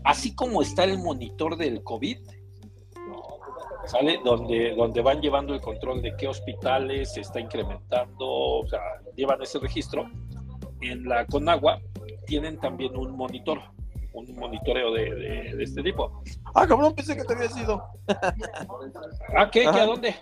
[0.04, 2.18] así como está el monitor del COVID,
[3.86, 4.20] ¿sale?
[4.24, 8.80] Donde, donde van llevando el control de qué hospitales se está incrementando, o sea,
[9.16, 10.10] llevan ese registro.
[10.82, 11.82] En la Conagua
[12.26, 13.60] tienen también un monitor,
[14.14, 16.22] un monitoreo de, de- de este tipo.
[16.54, 17.82] Ah, cabrón, pensé que te había sido.
[19.36, 19.66] Ah, ¿qué?
[19.68, 20.16] ¿A dónde?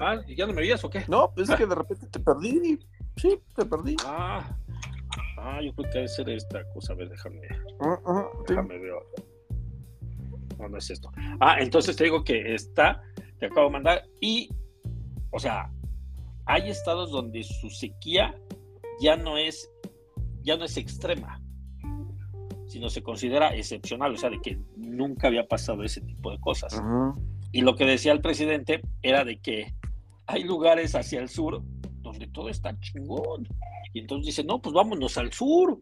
[0.00, 1.04] Ah, ¿y ¿ya no me veías o qué?
[1.08, 2.78] No, es que de repente te perdí.
[3.16, 3.96] Sí, te perdí.
[4.06, 4.56] Ah,
[5.42, 6.92] ah, yo creo que debe ser esta cosa.
[6.92, 7.40] A ver, déjame,
[7.80, 8.44] ajá, sí.
[8.48, 8.92] déjame ver.
[10.58, 11.10] No, no es esto.
[11.40, 13.02] Ah, entonces te digo que está,
[13.38, 14.04] te acabo de mandar.
[14.20, 14.48] Y,
[15.30, 15.70] o sea,
[16.46, 18.34] hay estados donde su sequía
[19.00, 19.70] ya no es,
[20.42, 21.40] ya no es extrema,
[22.66, 26.80] sino se considera excepcional, o sea, de que nunca había pasado ese tipo de cosas.
[27.50, 29.74] Y lo que decía el presidente era de que
[30.26, 31.62] hay lugares hacia el sur
[32.02, 33.46] donde todo está chingón.
[33.92, 35.78] Y entonces dice, no, pues vámonos al sur.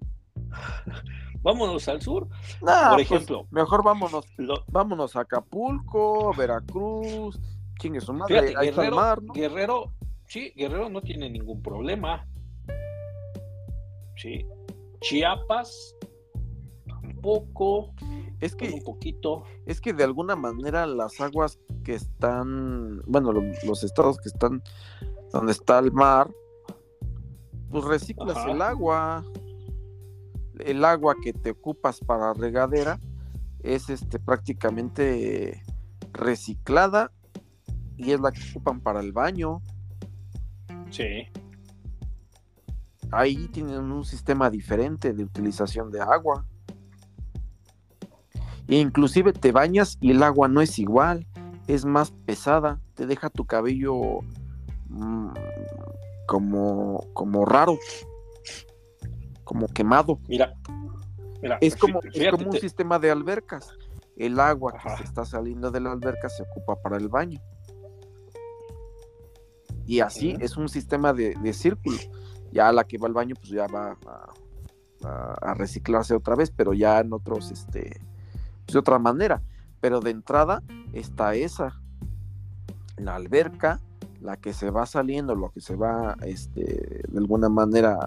[1.43, 2.29] vámonos al sur.
[2.63, 7.39] Nah, Por pues, ejemplo, mejor vámonos, lo- vámonos a Acapulco, Veracruz,
[7.79, 9.33] chingue su madre, fíjate, ahí está el Guerrero, mar, ¿no?
[9.33, 9.93] Guerrero,
[10.27, 12.27] sí, Guerrero no tiene ningún problema.
[14.17, 14.45] Sí.
[15.01, 15.95] Chiapas,
[16.87, 17.95] tampoco,
[18.41, 19.45] Es un que, poquito.
[19.67, 24.63] es que de alguna manera las aguas que están, bueno, lo- los estados que están
[25.33, 26.31] donde está el mar,
[27.71, 28.51] pues reciclas Ajá.
[28.51, 29.25] el agua.
[30.59, 33.01] El agua que te ocupas para regadera
[33.63, 35.63] es este prácticamente
[36.13, 37.13] reciclada
[37.97, 39.63] y es la que ocupan para el baño.
[40.91, 41.29] Sí.
[43.11, 46.47] Ahí tienen un sistema diferente de utilización de agua.
[48.69, 51.27] E inclusive te bañas y el agua no es igual,
[51.67, 54.21] es más pesada, te deja tu cabello
[56.27, 57.79] como, como raro,
[59.45, 60.19] como quemado.
[60.29, 60.55] Mira,
[61.43, 63.69] mira, Es fí- como, es como un te- sistema de albercas.
[64.17, 67.41] El agua que se está saliendo de la alberca se ocupa para el baño.
[69.87, 71.97] Y así es un sistema de, de círculo.
[72.53, 76.51] Ya la que va al baño, pues ya va a, a- a reciclarse otra vez,
[76.51, 78.01] pero ya en otros, este,
[78.67, 79.43] pues de otra manera.
[79.81, 81.81] Pero de entrada está esa,
[82.99, 83.81] la alberca,
[84.21, 87.99] la que se va saliendo, lo que se va, este, de alguna manera,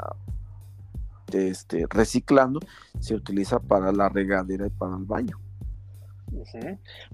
[1.31, 2.59] este, reciclando,
[2.99, 5.39] se utiliza para la regadera y para el baño.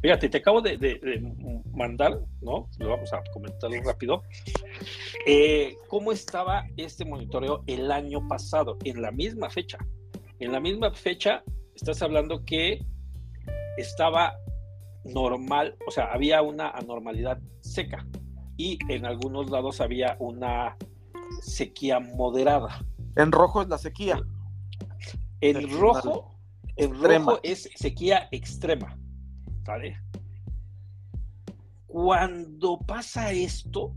[0.01, 1.21] Fíjate, te acabo de
[1.73, 2.69] mandar, ¿no?
[2.77, 4.23] Lo vamos a comentar rápido.
[5.27, 8.77] Eh, ¿Cómo estaba este monitoreo el año pasado?
[8.85, 9.77] En la misma fecha.
[10.39, 11.43] En la misma fecha,
[11.75, 12.79] estás hablando que
[13.77, 14.33] estaba
[15.03, 18.05] normal, o sea, había una anormalidad seca
[18.59, 20.75] y en algunos lados había una
[21.41, 22.85] sequía moderada.
[23.15, 24.21] En rojo es la sequía.
[25.39, 26.37] En rojo,
[26.75, 27.25] en Extrema.
[27.25, 28.99] rojo es sequía extrema.
[29.65, 29.97] ¿Sale?
[31.87, 33.93] Cuando pasa esto,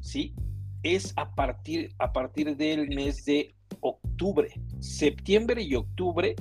[0.00, 0.34] ¿sí?
[0.82, 4.48] Es a partir, a partir del mes de octubre.
[4.80, 6.36] Septiembre y octubre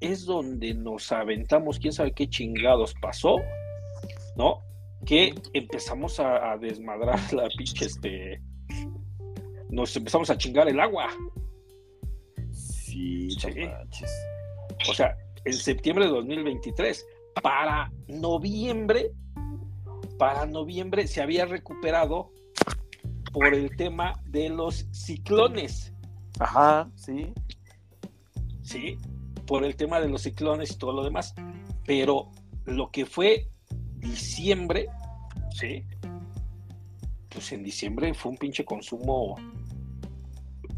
[0.00, 3.36] es donde nos aventamos, quién sabe qué chingados pasó,
[4.34, 4.62] ¿no?
[5.06, 8.42] Que empezamos a, a desmadrar la pinche, este.
[9.70, 11.08] Nos empezamos a chingar el agua.
[12.52, 13.48] Sí, Sí.
[14.88, 17.06] o sea, en septiembre de 2023.
[17.42, 19.12] Para noviembre,
[20.18, 22.32] para noviembre se había recuperado
[23.32, 25.92] por el tema de los ciclones,
[26.40, 27.32] Ajá, sí.
[28.62, 28.98] ¿sí?
[29.46, 31.32] Por el tema de los ciclones y todo lo demás.
[31.86, 32.30] Pero
[32.64, 33.48] lo que fue
[34.00, 34.88] diciembre,
[35.50, 35.84] ¿sí?
[37.28, 39.36] Pues en diciembre fue un pinche consumo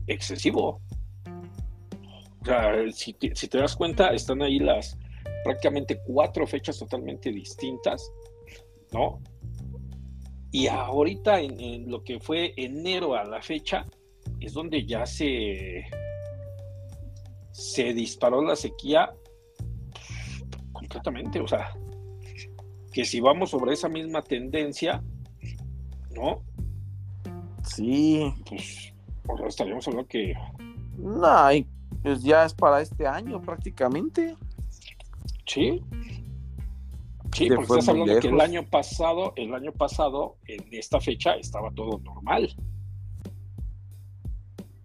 [0.07, 0.81] excesivo.
[2.41, 4.99] O sea, si te, si te das cuenta, están ahí las
[5.45, 8.11] prácticamente cuatro fechas totalmente distintas,
[8.93, 9.21] ¿no?
[10.51, 13.85] Y ahorita en, en lo que fue enero a la fecha,
[14.41, 15.85] es donde ya se,
[17.53, 19.13] se disparó la sequía
[20.73, 21.41] completamente.
[21.41, 21.75] O sea,
[22.93, 25.03] que si vamos sobre esa misma tendencia,
[26.11, 26.43] ¿no?
[27.65, 28.33] Sí.
[28.47, 30.35] Pues estaríamos hablando que
[30.97, 31.67] No, y
[32.03, 34.37] pues ya es para este año prácticamente.
[35.47, 35.83] Sí.
[37.33, 38.49] Sí, porque estás hablando que el lejos.
[38.49, 42.55] año pasado, el año pasado, en esta fecha, estaba todo normal.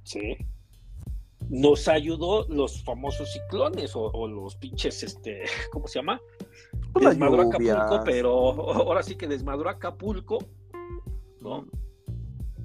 [0.03, 0.37] Sí.
[1.49, 6.21] Nos ayudó los famosos ciclones o, o los pinches, este, ¿cómo se llama?
[6.95, 7.41] Pues Desmadró.
[7.41, 8.31] Acapulco, pero
[8.73, 10.37] ahora sí que desmadró Acapulco,
[11.41, 11.67] ¿no?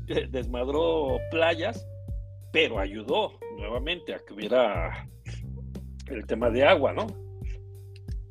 [0.06, 1.86] Desmadró playas,
[2.52, 5.08] pero ayudó nuevamente a que hubiera
[6.06, 7.06] el tema de agua, ¿no?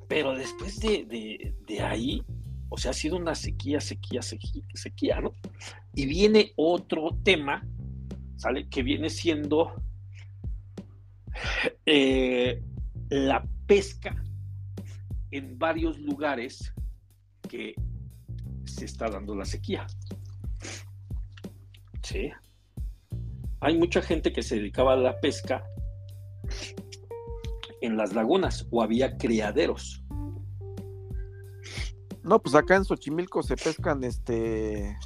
[0.08, 2.24] Pero después de, de- de ahí,
[2.70, 5.34] o sea, ha sido una sequía, sequía, sequía, sequía, ¿no?
[5.96, 7.66] Y viene otro tema,
[8.38, 8.68] ¿sale?
[8.70, 9.74] Que viene siendo
[11.86, 12.62] eh,
[13.10, 14.24] la pesca
[15.32, 16.74] en varios lugares
[17.48, 17.74] que
[18.66, 19.86] se está dando la sequía.
[22.04, 22.32] Sí.
[23.62, 25.64] Hay mucha gente que se dedicaba a la pesca
[27.82, 30.04] en las lagunas o había criaderos.
[32.24, 34.98] No, pues acá en Xochimilco se pescan este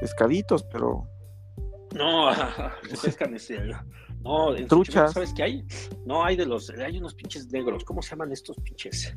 [0.00, 1.08] pescaditos, pero
[1.94, 2.30] No,
[2.88, 3.58] se pescan ese.
[4.22, 4.94] No, en Truchas.
[4.94, 5.66] Xochimilco, ¿sabes qué hay?
[6.04, 7.84] No, hay de los, hay unos pinches negros.
[7.84, 9.16] ¿Cómo se llaman estos pinches?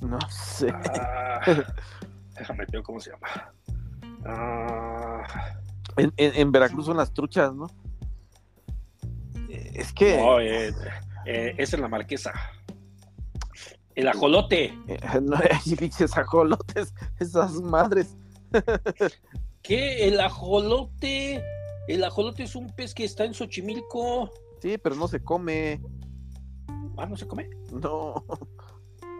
[0.00, 0.72] No sé.
[0.72, 1.40] Ah,
[2.38, 3.52] déjame ver cómo se llama.
[4.24, 5.22] Ah,
[5.96, 7.66] En, en- en Veracruz son las truchas, ¿no?
[9.48, 10.72] Es que no, eh,
[11.26, 12.32] eh, es en la marquesa.
[13.94, 14.72] El ajolote.
[14.86, 18.16] eh, no hay pinches ajolotes, esas madres.
[19.62, 20.06] ¿Qué?
[20.08, 21.42] El ajolote.
[21.88, 24.30] El ajolote es un pez que está en Xochimilco.
[24.62, 25.80] Sí, pero no se come.
[26.96, 27.48] Ah, no se come.
[27.72, 28.14] No,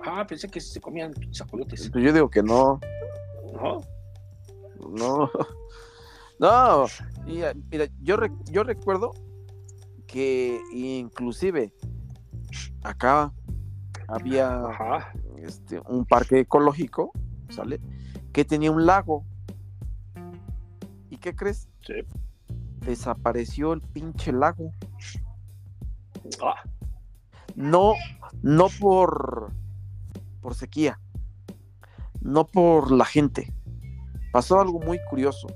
[0.04, 1.90] Ah, pensé que se comían pinches ajolotes.
[1.92, 2.80] yo digo que no.
[3.52, 3.80] ¿No?
[4.90, 5.30] No,
[6.40, 6.86] no,
[7.26, 9.12] y, eh, mira, yo, re- yo recuerdo
[10.06, 11.72] que inclusive
[12.82, 13.32] acá
[14.08, 15.12] había Ajá.
[15.36, 17.12] este, un parque ecológico,
[17.50, 17.78] ¿sale?
[18.32, 19.24] Que tenía un lago.
[21.10, 21.68] ¿Y qué crees?
[21.86, 21.94] Sí.
[22.80, 24.72] Desapareció el pinche lago.
[26.42, 26.62] Ah,
[27.54, 27.92] No,
[28.42, 29.52] no por,
[30.40, 30.98] por sequía,
[32.20, 33.53] no por la gente.
[34.33, 35.48] Pasó algo muy curioso.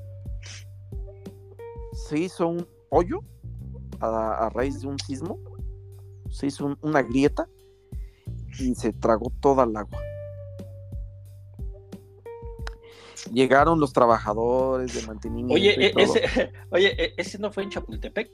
[1.93, 3.21] Se hizo un hoyo
[4.01, 5.39] a, a raíz de un sismo.
[6.31, 7.49] Se hizo un- una grieta
[8.59, 9.99] y se tragó toda el agua.
[13.33, 15.55] Llegaron los trabajadores de mantenimiento.
[15.55, 18.31] Oye, e- ese, oye, e- ese no fue en Chapultepec,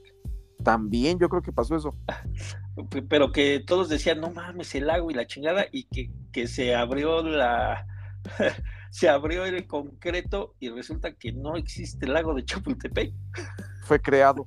[0.62, 1.94] También yo creo que pasó eso.
[3.08, 6.74] Pero que todos decían, no mames, el agua y la chingada, y que, que se
[6.74, 7.86] abrió la.
[8.90, 13.14] se abrió el concreto y resulta que no existe el lago de Chapultepec.
[13.82, 14.46] Fue creado.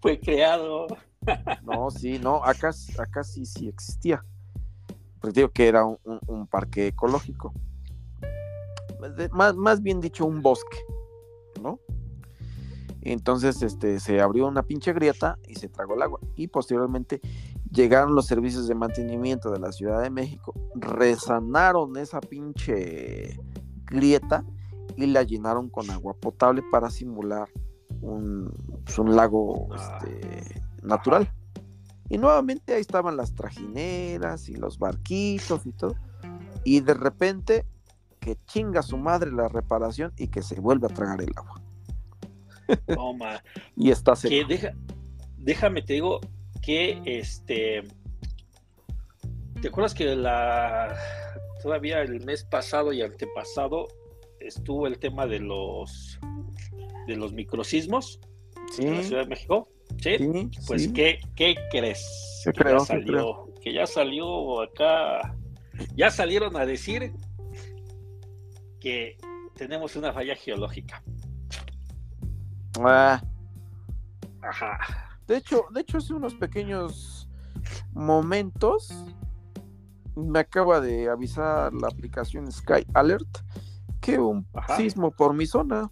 [0.00, 0.86] Fue creado.
[1.62, 4.22] No, sí, no, acá, acá sí, sí existía.
[5.20, 7.52] Pues digo que era un, un- un parque ecológico.
[9.32, 10.78] Más, más bien dicho, un bosque,
[11.62, 11.78] ¿no?
[13.04, 16.20] Entonces, este, se abrió una pinche grieta y se tragó el agua.
[16.36, 17.20] Y posteriormente
[17.70, 23.38] llegaron los servicios de mantenimiento de la Ciudad de México, resanaron esa pinche
[23.86, 24.44] grieta
[24.96, 27.48] y la llenaron con agua potable para simular
[28.00, 28.50] un,
[28.84, 29.98] pues, un lago Ah.
[30.02, 31.30] este, natural.
[32.08, 35.94] Y nuevamente ahí estaban las trajineras y los barquitos y todo.
[36.62, 37.66] Y de repente
[38.20, 41.60] que chinga su madre la reparación y que se vuelve a tragar el agua.
[42.94, 43.42] Toma.
[43.76, 44.48] Y está que seco.
[44.48, 44.72] deja,
[45.38, 46.20] déjame te digo
[46.62, 47.82] que este
[49.60, 50.96] ¿te acuerdas que la
[51.62, 53.88] todavía el mes pasado y antepasado
[54.40, 56.18] estuvo el tema de los
[57.06, 58.20] de los microsismos
[58.78, 59.68] en la Ciudad de México?
[60.00, 60.16] Sí.
[60.18, 60.92] sí, Pues sí.
[60.92, 62.42] ¿qué, qué crees?
[62.44, 62.78] ¿Qué que creo?
[62.78, 65.36] ya ¿Qué salió, que ya salió acá,
[65.96, 67.12] ya salieron a decir
[68.80, 69.16] que
[69.54, 71.02] tenemos una falla geológica.
[72.80, 73.22] Ah,
[74.42, 74.78] Ajá.
[75.26, 77.28] de hecho, de hecho hace unos pequeños
[77.92, 78.92] momentos
[80.16, 83.38] me acaba de avisar la aplicación Sky Alert
[84.00, 84.76] que un Ajá.
[84.76, 85.90] sismo por mi zona.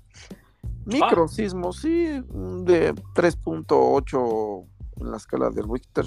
[0.85, 2.05] Micro sismo, sí,
[2.65, 4.67] de 3.8
[5.01, 6.05] en la escala de Richter.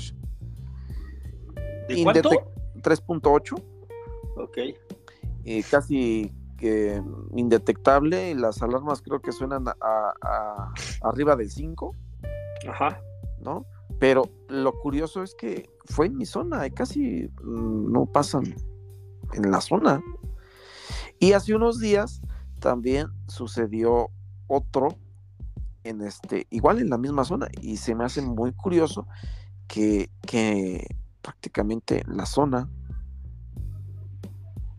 [1.87, 2.29] ¿De cuánto?
[2.29, 3.55] Indetec- 3.8,
[4.37, 4.57] Ok.
[5.45, 6.31] eh, casi
[6.65, 7.01] que
[7.35, 8.31] indetectable.
[8.31, 9.75] Y las alarmas creo que suenan a,
[10.21, 10.73] a-
[11.03, 11.95] arriba de 5,
[12.69, 12.99] Ajá.
[13.39, 13.65] ¿no?
[13.99, 18.43] Pero lo curioso es que fue en mi zona casi mm, no pasan
[19.33, 20.01] en la zona.
[21.19, 22.21] Y hace unos días
[22.59, 24.09] también sucedió
[24.47, 24.89] otro
[25.83, 29.07] en este, igual en la misma zona, y se me hace muy curioso
[29.67, 30.87] que, que
[31.21, 32.67] prácticamente la zona,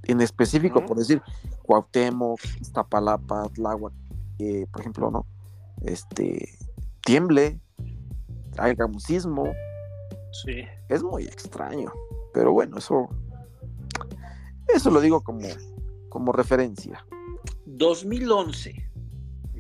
[0.07, 1.21] en específico, por decir,
[1.63, 3.93] Cuauhtémoc, Iztapalapa, Tláhuac,
[4.39, 5.27] eh, por ejemplo, ¿no?
[5.83, 6.49] Este,
[7.05, 7.61] tiemble,
[8.59, 9.45] haya un sismo,
[10.33, 10.63] Sí.
[10.89, 11.93] es muy extraño,
[12.33, 13.09] pero bueno, eso,
[14.75, 15.47] eso lo digo como,
[16.09, 17.05] como referencia.
[17.67, 18.75] 2011.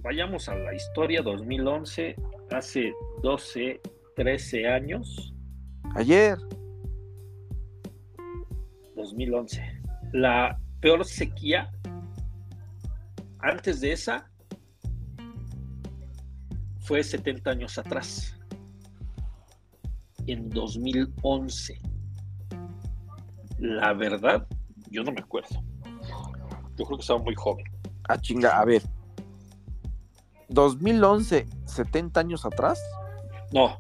[0.02, 2.14] Vayamos a la historia 2011,
[2.50, 3.80] hace 12,
[4.14, 5.34] 13 años.
[5.94, 6.38] Ayer,
[8.94, 9.75] 2011.
[10.12, 11.70] La peor sequía
[13.40, 14.30] antes de esa
[16.80, 18.38] fue 70 años atrás.
[20.26, 21.80] En 2011.
[23.58, 24.46] La verdad,
[24.90, 25.62] yo no me acuerdo.
[26.76, 27.64] Yo creo que estaba muy joven.
[28.08, 28.82] a chinga, a ver,
[30.48, 32.80] 2011, 70 años atrás,
[33.52, 33.78] No.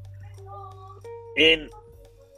[1.36, 1.68] En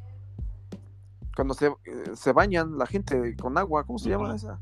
[1.35, 1.71] cuando se, eh,
[2.15, 4.59] se bañan la gente con agua, ¿cómo se llama esa?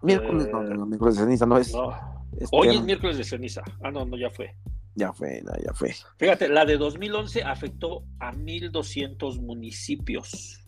[0.00, 1.72] Miércoles, no, Eh, no, miércoles de ceniza, no es.
[1.72, 1.92] no.
[2.32, 3.62] este, Hoy es miércoles de ceniza.
[3.82, 4.56] Ah, no, no, ya fue.
[4.94, 5.94] Ya fue, no, ya fue.
[6.16, 10.64] Fíjate, la de 2011 afectó a 1.200 municipios.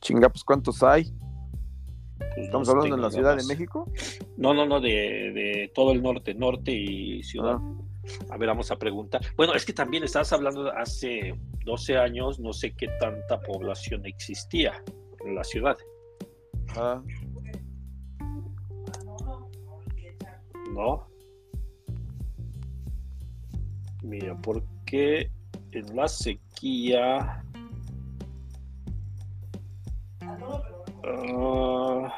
[0.00, 1.12] Chinga, pues ¿cuántos hay?
[2.36, 3.44] Estamos no hablando en tengo la Ciudad de.
[3.44, 3.90] México.
[4.36, 7.56] No, no, no, de, de todo el norte, norte y ciudad.
[7.60, 7.82] Ah.
[8.30, 9.20] A ver, vamos a preguntar.
[9.36, 11.34] Bueno, es que también estabas hablando de hace
[11.64, 14.82] 12 años, no sé qué tanta población existía
[15.24, 15.76] en la ciudad,
[16.76, 17.02] Ah,
[20.72, 21.06] ¿no?
[24.02, 25.30] Mira, porque
[25.72, 27.44] en la sequía.
[31.04, 32.12] Ah.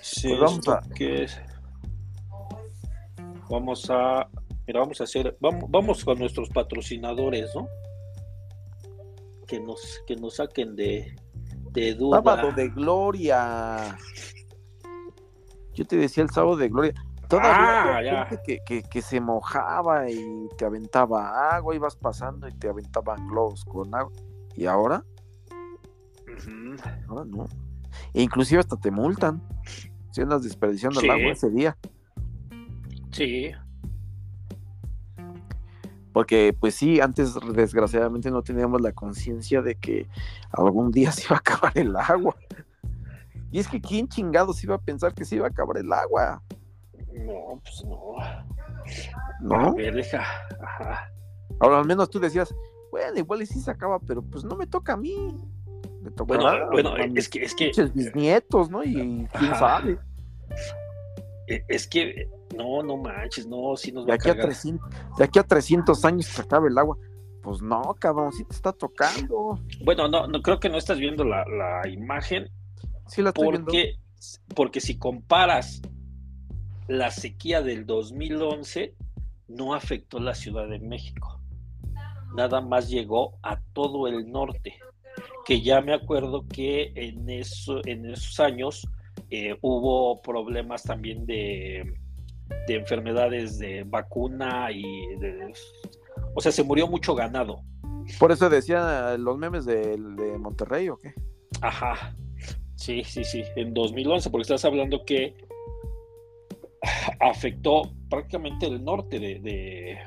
[0.00, 1.40] Sí, Pues vamos a- que es-
[3.48, 4.28] Vamos a.
[4.66, 5.36] Mira, vamos a hacer.
[5.40, 7.68] Vamos, vamos con nuestros patrocinadores, ¿no?
[9.46, 11.14] Que nos, que nos saquen de,
[11.72, 12.16] de duda.
[12.18, 13.98] sábado de gloria.
[15.74, 16.94] Yo te decía el sábado de gloria.
[17.38, 18.26] Todavía Ah, ya.
[18.26, 23.26] gente que, que, que se mojaba y te aventaba agua, ibas pasando y te aventaban
[23.26, 24.12] globos con agua.
[24.54, 25.02] Y ahora,
[27.08, 27.46] ahora no.
[28.12, 29.42] E inclusive hasta te multan
[30.10, 31.06] si andas desperdiciando Sí.
[31.06, 31.76] el agua ese día.
[33.12, 33.52] Sí,
[36.12, 40.06] Porque pues sí, antes desgraciadamente no teníamos la conciencia de que
[40.50, 42.36] algún día se iba a acabar el agua.
[43.50, 46.42] Y es que quién chingados iba a pensar que se iba a acabar el agua,
[47.12, 48.16] no, pues no.
[49.40, 49.68] ¿no?
[49.68, 50.22] A ver, deja.
[50.60, 51.12] Ajá.
[51.60, 52.54] Ahora al menos tú decías,
[52.90, 55.36] bueno, igual y sí se acaba, pero pues no me toca a mí.
[56.02, 58.82] Me toca Bueno, a, bueno, a es que, es que, bisnietos, ¿no?
[58.82, 59.58] Y quién Ajá.
[59.58, 59.98] sabe.
[61.46, 64.46] e, es que, no, no manches, no, sí nos De va a aquí a, cargar.
[64.46, 66.96] 300, de aquí a 300 años se acabe el agua.
[67.42, 69.58] Pues no, cabrón, sí te está tocando.
[69.84, 72.48] Bueno, no, no creo que no estás viendo la, la imagen
[73.08, 73.66] Sí la estoy viendo.
[73.66, 73.96] porque,
[74.54, 75.82] porque si comparas
[76.88, 78.94] la sequía del 2011,
[79.48, 81.40] no afectó la Ciudad de México.
[82.34, 84.76] Nada más llegó a todo el norte.
[85.44, 88.86] Que ya me acuerdo que en, eso, en esos años
[89.30, 91.94] eh, hubo problemas también de,
[92.66, 94.82] de enfermedades de vacuna y
[95.16, 95.52] de,
[96.34, 97.62] o sea, se murió mucho ganado.
[98.18, 101.14] Por eso decía los memes de, de Monterrey, ¿o qué?
[101.60, 102.14] Ajá.
[102.76, 103.44] Sí, sí, sí.
[103.56, 105.34] En 2011, porque estás hablando que
[107.22, 109.98] afectó prácticamente el norte de, de,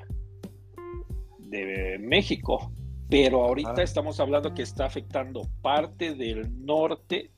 [1.39, 2.71] de México.
[3.09, 3.83] Pero ahorita Ah.
[3.83, 7.31] estamos hablando que está afectando parte del norte,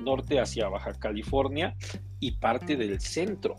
[0.00, 1.76] norte hacia Baja California
[2.18, 3.56] y parte del centro.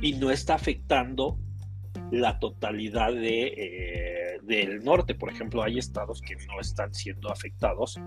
[0.00, 1.38] Y no está afectando
[2.12, 5.14] la totalidad de, eh, del norte.
[5.14, 8.00] Por ejemplo, hay estados que no están siendo afectados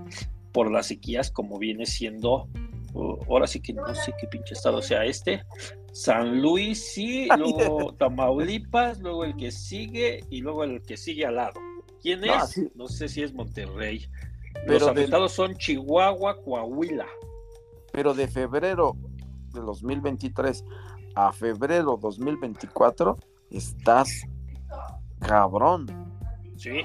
[0.54, 2.48] por las sequías, como viene siendo,
[2.96, 5.44] ahora sí que no sé qué pinche estado sea este,
[5.91, 11.36] San Luis, sí, luego Tamaulipas, luego el que sigue y luego el que sigue al
[11.36, 11.60] lado.
[12.02, 12.50] ¿Quién No, es?
[12.50, 12.70] sí.
[12.76, 14.06] No sé si es Monterrey.
[14.68, 17.08] Pero Los afectados son Chihuahua, Coahuila.
[17.91, 18.96] Pero de febrero
[19.54, 20.64] de 2023
[21.16, 23.18] a febrero 2024
[23.52, 24.24] estás
[25.20, 25.86] cabrón.
[26.56, 26.82] Sí,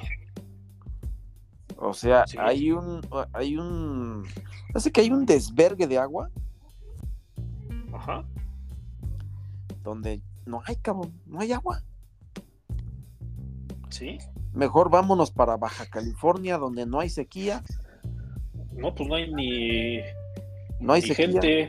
[1.81, 2.37] O sea, Sí.
[2.41, 3.01] hay un
[3.33, 4.25] hay un
[4.75, 6.29] hace que hay un desvergue de agua
[7.95, 8.25] ajá.
[9.85, 11.83] donde no hay cabrón, no hay agua.
[13.91, 14.19] Sí.
[14.53, 17.63] Mejor vámonos para Baja California donde no hay sequía,
[18.73, 19.99] No, pues no hay ni,
[20.81, 21.27] no hay ni sequía.
[21.27, 21.69] gente.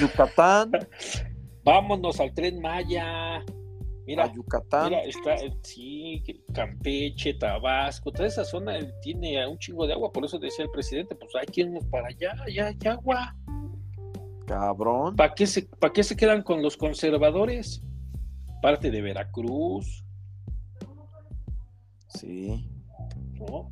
[0.00, 0.70] Yucatán,
[1.64, 3.42] Vámonos al tren Maya.
[4.06, 4.90] Mira, a Yucatán.
[4.90, 6.22] Mira, está, eh, sí,
[6.54, 10.70] Campeche, Tabasco, toda esa zona eh, tiene un chingo de agua, por eso decía el
[10.70, 13.34] presidente, pues hay que irnos para allá, allá hay agua.
[14.46, 15.16] Cabrón.
[15.16, 17.82] ¿Para qué, se, ¿Para qué se quedan con los conservadores?
[18.62, 20.04] Parte de Veracruz,
[22.16, 22.68] Sí.
[23.34, 23.70] ¿no?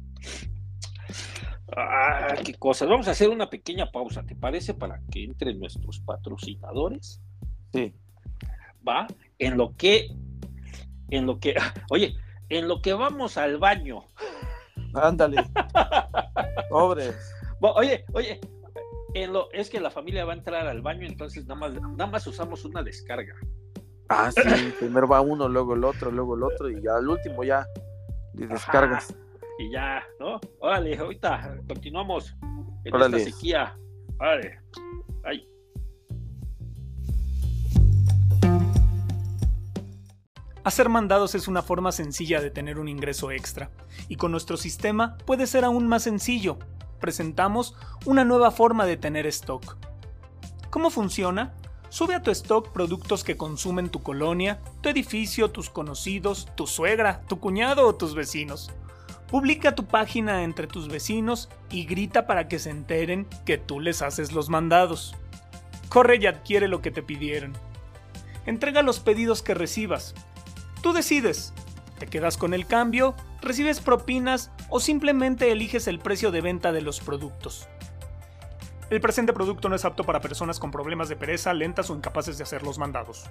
[1.77, 2.89] Ah, qué cosas.
[2.89, 4.75] Vamos a hacer una pequeña pausa, ¿te parece?
[4.75, 7.21] Para que entren nuestros patrocinadores.
[7.73, 7.95] Sí.
[8.87, 9.07] ¿Va?
[9.39, 10.09] En lo que,
[11.11, 11.55] en lo que,
[11.91, 12.17] oye,
[12.49, 14.05] en lo que vamos al baño.
[14.95, 15.43] Ándale.
[16.71, 17.17] Pobres.
[17.61, 18.41] Bo- Oye, oye,
[19.15, 22.07] en lo, es que la familia va a entrar al baño, entonces nada más, nada
[22.11, 23.35] más usamos una descarga.
[24.09, 24.43] Ah, sí.
[24.79, 27.67] Primero va uno, luego el otro, luego el otro y ya al último ya
[28.35, 29.15] descargas.
[29.59, 30.41] Y ya, ¿no?
[30.61, 32.35] Órale, ahorita continuamos
[32.85, 33.19] en Órale.
[33.19, 33.79] esta sequía.
[34.19, 34.61] Órale.
[40.65, 43.71] Hacer mandados es una forma sencilla de tener un ingreso extra,
[44.09, 46.59] y con nuestro sistema puede ser aún más sencillo.
[47.01, 49.77] Presentamos una nueva forma de tener stock.
[50.71, 51.53] ¿Cómo funciona?
[51.91, 57.21] Sube a tu stock productos que consumen tu colonia, tu edificio, tus conocidos, tu suegra,
[57.29, 58.73] tu cuñado o tus vecinos.
[59.29, 64.01] Publica tu página entre tus vecinos y grita para que se enteren que tú les
[64.01, 65.15] haces los mandados.
[65.91, 67.53] Corre y adquiere lo que te pidieron.
[68.47, 70.15] Entrega los pedidos que recibas.
[70.85, 71.53] Tú decides.
[71.99, 73.15] ¿Te quedas con el cambio?
[73.41, 77.67] ¿Recibes propinas o simplemente eliges el precio de venta de los productos?
[78.91, 82.37] El presente producto no es apto para personas con problemas de pereza, lentas o incapaces
[82.37, 83.25] de hacer los mandados.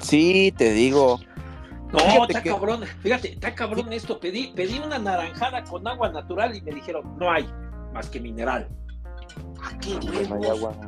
[0.00, 1.20] Sí, te digo.
[1.92, 4.18] No, Fíjate está que- cabrón, fíjate, está cabrón esto.
[4.20, 7.46] Pedí, pedí una naranjada con agua natural y me dijeron, no hay,
[7.92, 8.68] más que mineral.
[9.62, 9.98] ¿A qué
[10.28, 10.74] No hay agua.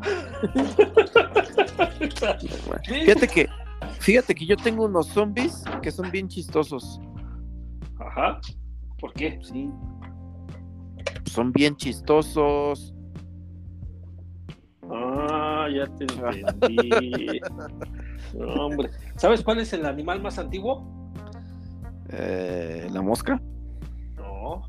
[2.84, 3.48] Fíjate que,
[4.00, 7.00] fíjate que yo tengo unos zombies que son bien chistosos.
[7.98, 8.40] Ajá.
[8.98, 9.38] ¿Por qué?
[9.42, 9.70] Sí.
[11.26, 12.94] Son bien chistosos.
[14.90, 16.04] Ah, ya te
[16.60, 17.40] entendí.
[18.34, 18.90] No, hombre.
[19.16, 20.86] ¿Sabes cuál es el animal más antiguo?
[22.10, 23.40] Eh, la mosca.
[24.16, 24.62] No,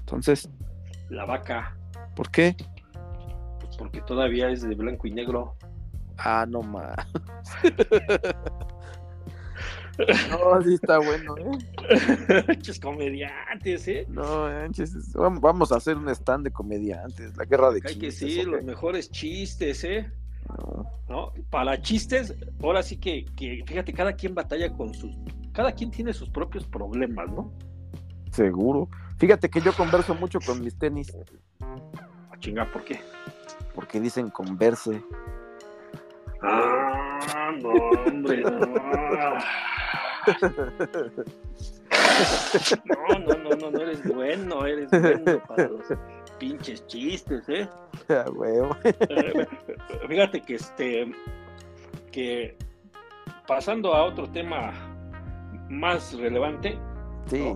[0.00, 0.50] Entonces,
[1.08, 1.76] la vaca.
[2.16, 2.56] ¿por qué?
[3.60, 5.54] Pues porque todavía es de blanco y negro.
[6.18, 6.96] Ah, no más.
[10.30, 12.44] No, sí está bueno, ¿eh?
[12.48, 14.06] Muchos comediantes, ¿eh?
[14.08, 17.94] No, manches, es- vam- vamos a hacer un stand de comediantes, la guerra de Hay
[17.98, 18.54] que chistes, decir ¿ok?
[18.54, 20.10] los mejores chistes, ¿eh?
[20.48, 20.86] No.
[21.08, 21.32] ¿No?
[21.50, 25.16] Para chistes, ahora sí que, que, fíjate, cada quien batalla con sus.
[25.52, 27.52] Cada quien tiene sus propios problemas, ¿no?
[28.32, 28.88] Seguro.
[29.18, 31.12] Fíjate que yo converso mucho con mis tenis,
[32.30, 33.00] A chingar, ¿por qué?
[33.74, 35.02] porque dicen converse.
[36.42, 37.68] Ah, no,
[38.06, 38.50] hombre, no.
[42.84, 45.84] No, no, no, no, no eres bueno, eres bueno para los
[46.38, 47.68] pinches chistes, ¿eh?
[48.08, 48.76] Ah, huevo.
[50.08, 51.12] Fíjate que este,
[52.12, 52.56] que
[53.46, 54.72] pasando a otro tema
[55.68, 56.78] más relevante,
[57.26, 57.52] Sí.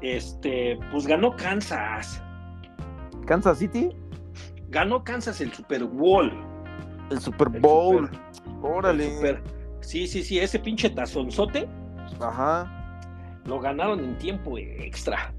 [0.00, 2.22] este, pues ganó Kansas,
[3.26, 3.90] Kansas City,
[4.68, 6.32] ganó Kansas el Super Bowl.
[7.12, 8.08] El Super el Bowl.
[8.08, 9.06] Super- Órale.
[9.08, 9.42] el Super-
[9.80, 11.68] sí, sí, sí, ese pinche tazonzote
[12.20, 12.70] Ajá.
[13.44, 15.32] lo ganaron en tiempo extra.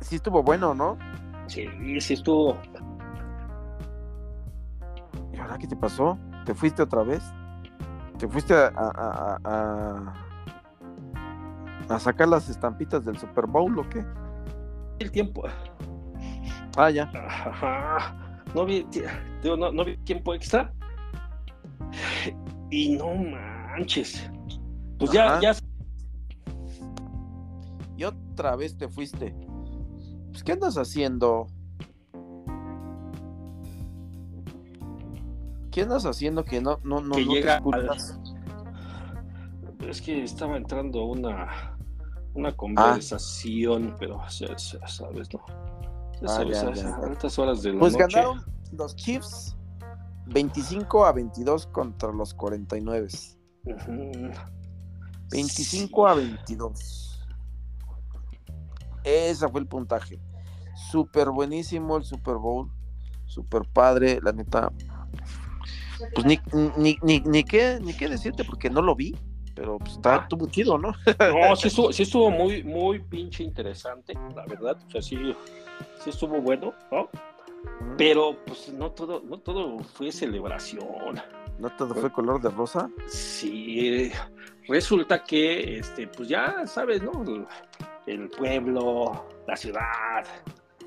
[0.00, 0.96] Sí estuvo bueno, ¿no?
[1.46, 1.66] Sí,
[2.00, 2.56] sí estuvo.
[5.32, 6.18] ¿Y ahora qué te pasó?
[6.44, 7.22] ¿Te fuiste otra vez?
[8.18, 10.12] ¿Te fuiste a, a, a, a-
[11.88, 14.04] a sacar las estampitas del Super Bowl o qué?
[15.00, 15.42] El tiempo.
[16.76, 17.10] Ah, ya.
[17.14, 18.14] Ajá.
[18.54, 18.84] No vi,
[19.42, 20.72] digo, no, no vi tiempo extra.
[22.70, 24.28] Y no manches.
[24.98, 25.40] Pues ya, Ajá.
[25.40, 25.52] ya
[27.96, 29.34] Y otra vez te fuiste.
[30.30, 31.46] Pues, ¿qué andas haciendo?
[35.70, 38.18] ¿Qué andas haciendo que no, no, no, que no te llega escuchas?
[39.80, 41.76] al- Es que estaba entrando una, Ah.
[42.34, 45.40] una conversación, pero sabes, ¿no?
[46.22, 46.88] Ah, sabes, ya, a- ya.
[46.88, 48.04] a altas horas de la Pues noche.
[48.14, 49.56] ganaron los Chiefs
[50.26, 53.08] 25 a 22 contra los 49.
[53.64, 54.30] Ujú.
[55.30, 57.26] 25 a 22.
[59.04, 60.20] Ese fue el puntaje.
[60.90, 62.70] Súper buenísimo el Super Bowl.
[63.26, 64.72] Súper padre, la neta.
[66.14, 66.38] Pues ni,
[66.76, 69.16] ni, ni, ni qué, ni qué decirte porque no lo vi.
[69.54, 70.18] Pero pues está Ah.
[70.22, 70.92] estuvo chido, ¿no?
[71.18, 74.78] No, sí estuvo, sí estuvo muy, muy pinche interesante, la verdad.
[74.86, 75.16] O sea, sí,
[76.02, 77.08] sí estuvo bueno, ¿no?
[77.98, 81.20] Pero pues no todo, no todo fue celebración.
[81.58, 82.88] ¿No todo fue color de rosa?
[83.06, 84.10] Sí,
[84.66, 87.12] resulta que, este, pues ya sabes, ¿no?
[87.22, 87.46] El,
[88.06, 90.24] el pueblo, la ciudad,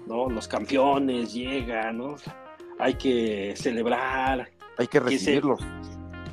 [0.08, 0.30] ¿no?
[0.30, 2.16] Los campeones llegan, ¿no?
[2.80, 4.50] Hay que celebrar.
[4.80, 5.60] Hay que Que se- recibirlos.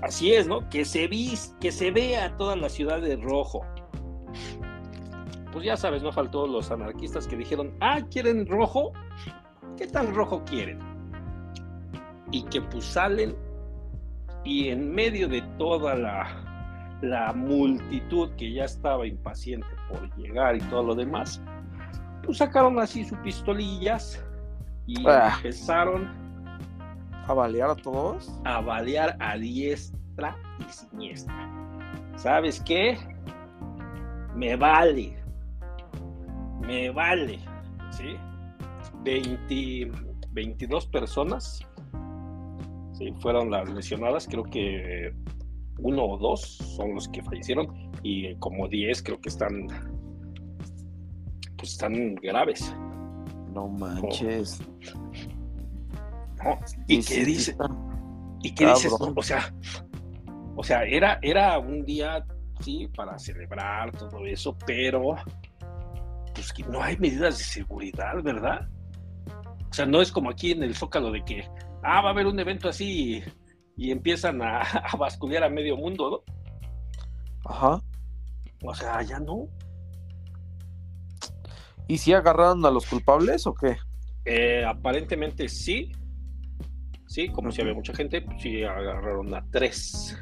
[0.00, 0.66] Así es, ¿no?
[0.70, 3.66] Que se vis, que se vea toda la ciudad de rojo.
[5.52, 8.92] Pues ya sabes, no faltó los anarquistas que dijeron, ah, ¿quieren rojo?
[9.76, 10.78] ¿Qué tan rojo quieren?
[12.30, 13.34] Y que pues salen
[14.44, 20.60] y en medio de toda la, la multitud que ya estaba impaciente por llegar y
[20.60, 21.42] todo lo demás,
[22.22, 24.24] pues sacaron así sus pistolillas
[24.86, 25.32] y Ah.
[25.36, 26.08] empezaron
[27.26, 28.32] ¿A balear a todos?
[28.44, 31.48] a balear a diestra y siniestra.
[32.16, 32.96] ¿Sabes qué?
[34.34, 35.19] Me vale.
[36.60, 37.38] Me vale.
[37.90, 38.16] ¿Sí?
[39.02, 39.90] 20
[40.32, 41.66] 22 personas
[43.00, 44.28] sí, fueron las lesionadas.
[44.28, 45.12] Creo que
[45.78, 46.40] uno o dos
[46.76, 49.66] son los que fallecieron y como 10 creo que están
[51.56, 52.74] pues están graves.
[53.52, 54.60] No manches.
[56.44, 56.58] ¿no?
[56.86, 57.56] Y sí dice.
[58.42, 58.92] ¿Y qué dices?
[58.98, 59.52] O sea,
[60.56, 62.24] o sea, era, era un día,
[62.60, 65.16] sí, para celebrar todo eso, pero
[66.34, 68.68] pues que no hay medidas de seguridad, ¿verdad?
[69.70, 71.48] O sea, no es como aquí en el Zócalo de que,
[71.82, 73.24] ah, va a haber un evento así
[73.76, 77.50] y, y empiezan a, a basculear a medio mundo, ¿no?
[77.50, 77.80] Ajá.
[78.62, 79.48] O sea, ya no.
[81.88, 83.76] ¿Y si agarraron a los culpables o qué?
[84.24, 85.92] Eh, aparentemente sí.
[87.06, 90.16] Sí, como si había mucha gente, pues sí agarraron a tres.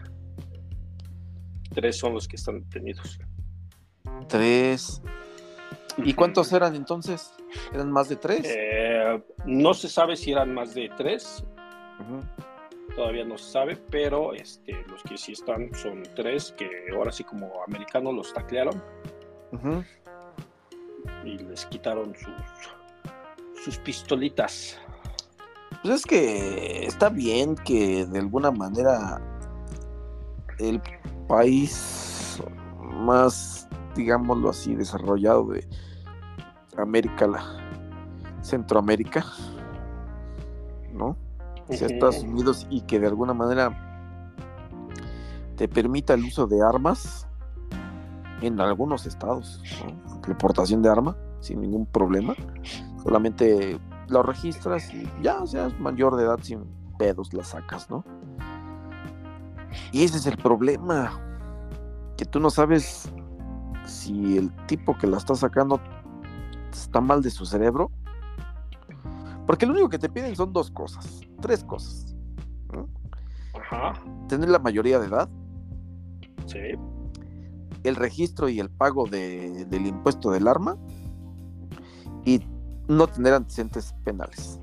[1.74, 3.18] Tres son los que están detenidos.
[4.28, 5.02] Tres.
[6.04, 7.32] ¿Y cuántos eran entonces?
[7.72, 8.42] ¿Eran más de tres?
[8.44, 11.44] Eh, no se sabe si eran más de tres,
[12.94, 17.24] todavía no se sabe, pero este, los que sí están son tres, que ahora sí
[17.24, 18.82] como americanos los taclearon
[21.24, 24.78] y les quitaron sus, sus pistolitas.
[25.82, 29.20] Pues es que está bien que de alguna manera
[30.58, 30.80] el
[31.28, 32.42] país
[32.80, 35.64] más, digámoslo así, desarrollado de
[36.82, 37.44] América, la
[38.42, 39.24] Centroamérica,
[40.92, 41.16] ¿no?
[41.68, 43.70] Estados Unidos y que de alguna manera
[45.56, 47.28] te permita el uso de armas
[48.40, 50.18] en algunos estados, ¿no?
[50.26, 52.34] La portación de arma sin ningún problema,
[53.02, 56.64] solamente lo registras y ya, o sea, mayor de edad sin
[56.98, 58.04] pedos la sacas, ¿no?
[59.92, 61.12] Y ese es el problema,
[62.16, 63.10] que tú no sabes
[63.84, 65.80] si el tipo que la está sacando
[66.82, 67.90] está mal de su cerebro,
[69.46, 72.14] porque lo único que te piden son dos cosas, tres cosas.
[73.54, 73.92] Ajá,
[74.28, 75.28] Tener la mayoría de edad,
[76.46, 76.58] sí.
[77.82, 80.76] el registro y el pago de- del impuesto del arma
[82.24, 82.42] y
[82.88, 84.60] no tener antecedentes penales.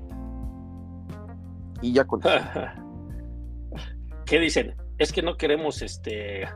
[1.82, 2.30] Y ya con eso.
[4.24, 4.74] ¿Qué dicen?
[4.98, 6.48] Es que no queremos este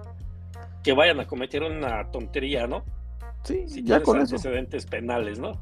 [0.82, 2.84] que vayan a cometer una tontería, ¿no?
[3.44, 4.36] Sí, Si ya con eso.
[4.36, 5.52] antecedentes penales, ¿no?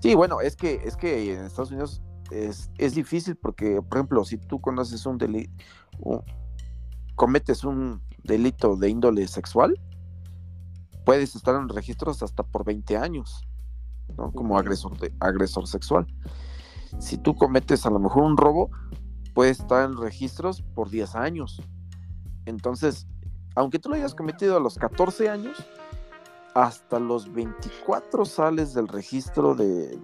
[0.00, 4.24] Sí, bueno, es que, es que en Estados Unidos es, es difícil porque, por ejemplo,
[4.24, 5.52] si tú conoces un delito,
[7.14, 9.78] cometes un delito de índole sexual,
[11.04, 13.46] puedes estar en registros hasta por 20 años,
[14.16, 14.32] ¿no?
[14.32, 16.06] Como agresor, de- agresor sexual.
[16.98, 18.70] Si tú cometes a lo mejor un robo,
[19.34, 21.60] puedes estar en registros por 10 años.
[22.46, 23.06] Entonces,
[23.56, 25.56] aunque tú lo hayas cometido a los 14 años,
[26.54, 29.98] hasta los 24 sales del registro de,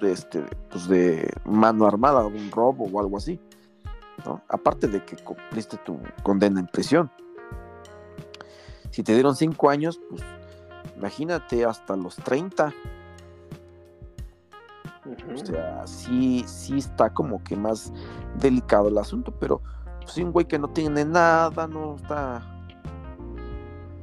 [0.00, 3.40] de este, pues de mano armada, un robo o algo así.
[4.24, 4.42] ¿no?
[4.48, 7.10] Aparte de que cumpliste tu condena en prisión.
[8.90, 10.22] Si te dieron 5 años, pues
[10.96, 12.74] imagínate hasta los 30.
[15.04, 15.34] Ujú.
[15.34, 17.92] O sea, sí, sí está como que más
[18.38, 19.62] delicado el asunto, pero
[20.00, 22.42] pues, si un güey que no tiene nada, no está,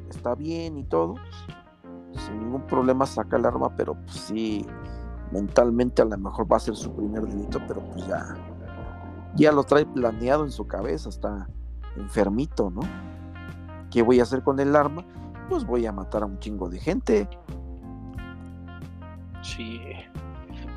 [0.10, 1.16] está bien y todo,
[2.20, 4.66] sin ningún problema saca el arma, pero pues sí,
[5.32, 8.36] mentalmente a lo mejor va a ser su primer delito, pero pues ya,
[9.36, 11.48] ya lo trae planeado en su cabeza, está
[11.98, 12.82] enfermito, ¿no?
[13.92, 15.06] ¿Qué voy a hacer con el arma?
[15.50, 17.28] Pues voy a matar a un chingo de gente.
[19.42, 19.80] Sí.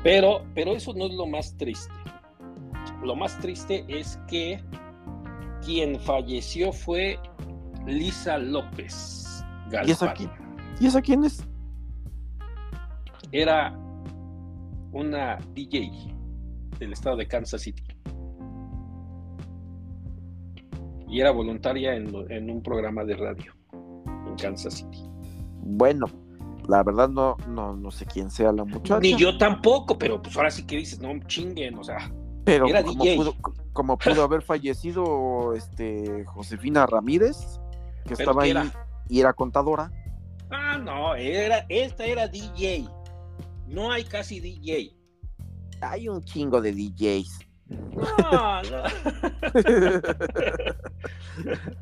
[0.03, 1.93] Pero, pero eso no es lo más triste.
[3.03, 4.63] Lo más triste es que
[5.65, 7.19] quien falleció fue
[7.85, 9.19] Lisa López
[9.85, 10.48] ¿Y quién?
[10.79, 11.43] ¿Y esa quién es?
[13.31, 13.77] Era
[14.91, 15.91] una DJ
[16.79, 17.83] del estado de Kansas City.
[21.07, 23.53] Y era voluntaria en, en un programa de radio
[24.27, 25.03] en Kansas City.
[25.61, 26.07] Bueno,
[26.67, 28.99] la verdad no, no, no sé quién sea la muchacha.
[28.99, 32.11] Ni yo tampoco, pero pues ahora sí que dices, no chinguen, o sea,
[32.45, 33.17] Pero Era como DJ.
[33.17, 33.35] pudo,
[33.73, 37.37] como pudo haber fallecido este Josefina Ramírez,
[38.05, 38.71] que ¿Pero estaba ahí era?
[39.09, 39.91] y era contadora.
[40.49, 42.87] Ah, no, era, esta era DJ.
[43.67, 44.95] No hay casi DJ.
[45.81, 47.39] Hay un chingo de DJs.
[47.69, 48.83] No, no.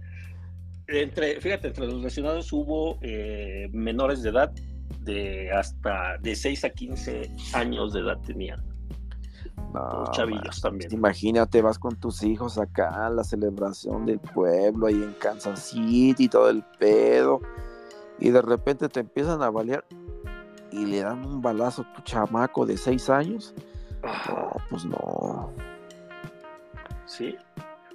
[0.88, 4.52] entre, fíjate, entre los lesionados hubo eh, menores de edad
[5.02, 8.64] de hasta de 6 a 15 años de edad tenían.
[9.74, 10.62] No, Los chavillos man.
[10.62, 10.94] también.
[10.94, 16.26] Imagínate, vas con tus hijos acá a la celebración del pueblo ahí en Kansas City
[16.26, 17.42] y todo el pedo.
[18.20, 19.86] Y de repente te empiezan a balear
[20.72, 23.54] y le dan un balazo a tu chamaco de seis años.
[24.04, 25.52] No, pues no.
[27.06, 27.36] Sí.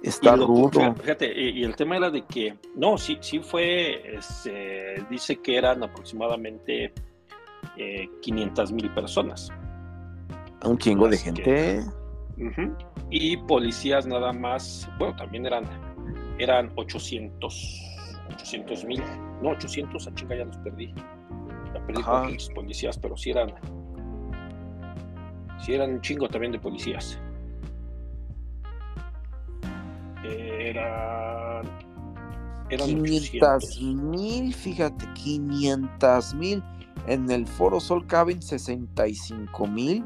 [0.01, 0.95] Está Y rudo.
[0.95, 5.57] Fíjate, y, y el tema era de que, no, sí, sí fue, este, dice que
[5.57, 6.93] eran aproximadamente
[8.21, 9.49] 500 mil personas.
[10.63, 11.83] Un chingo de gente.
[12.37, 12.75] Ujú.
[13.09, 15.65] Y policías nada más, bueno, también eran,
[16.39, 17.81] eran 800,
[18.33, 19.03] 800 mil,
[19.43, 20.93] no, 800, a chinga ya los perdí.
[21.73, 22.11] Ya perdí Ajá.
[22.11, 23.53] con pinches policías, pero sí eran,
[25.59, 27.19] sí eran un chingo también de policías.
[30.23, 31.65] Eran,
[32.69, 33.81] eran 500 800.
[33.81, 36.63] mil, fíjate, 500 mil.
[37.07, 40.05] En el Foro Sol caben 65 mil.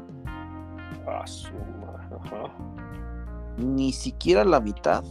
[1.06, 2.52] Ajá.
[3.56, 5.04] Ni siquiera la mitad.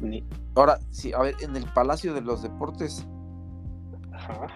[0.00, 0.22] Ni-
[0.54, 3.06] Ahora, sí, a ver, en el Palacio de los Deportes,
[4.12, 4.46] Ajá.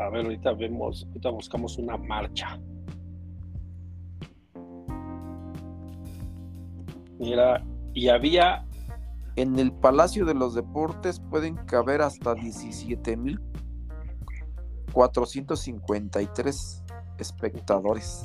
[0.00, 2.58] A ver, ahorita vemos, ahorita buscamos una marcha.
[7.18, 7.64] Mira,
[7.94, 8.64] y había,
[9.36, 13.40] en el Palacio de los Deportes pueden caber hasta 17 mil
[14.92, 16.82] 453
[17.18, 18.24] espectadores.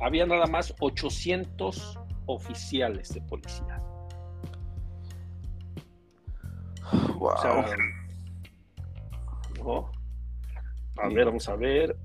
[0.00, 1.98] había nada más 800
[2.34, 3.82] oficiales de policía.
[7.18, 7.28] Wow.
[7.28, 7.76] O sea,
[9.62, 9.92] ¿no?
[10.96, 11.96] A ver, vamos a ver.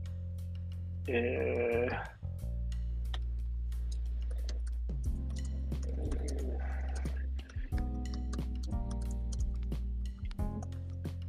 [1.07, 1.87] Eh,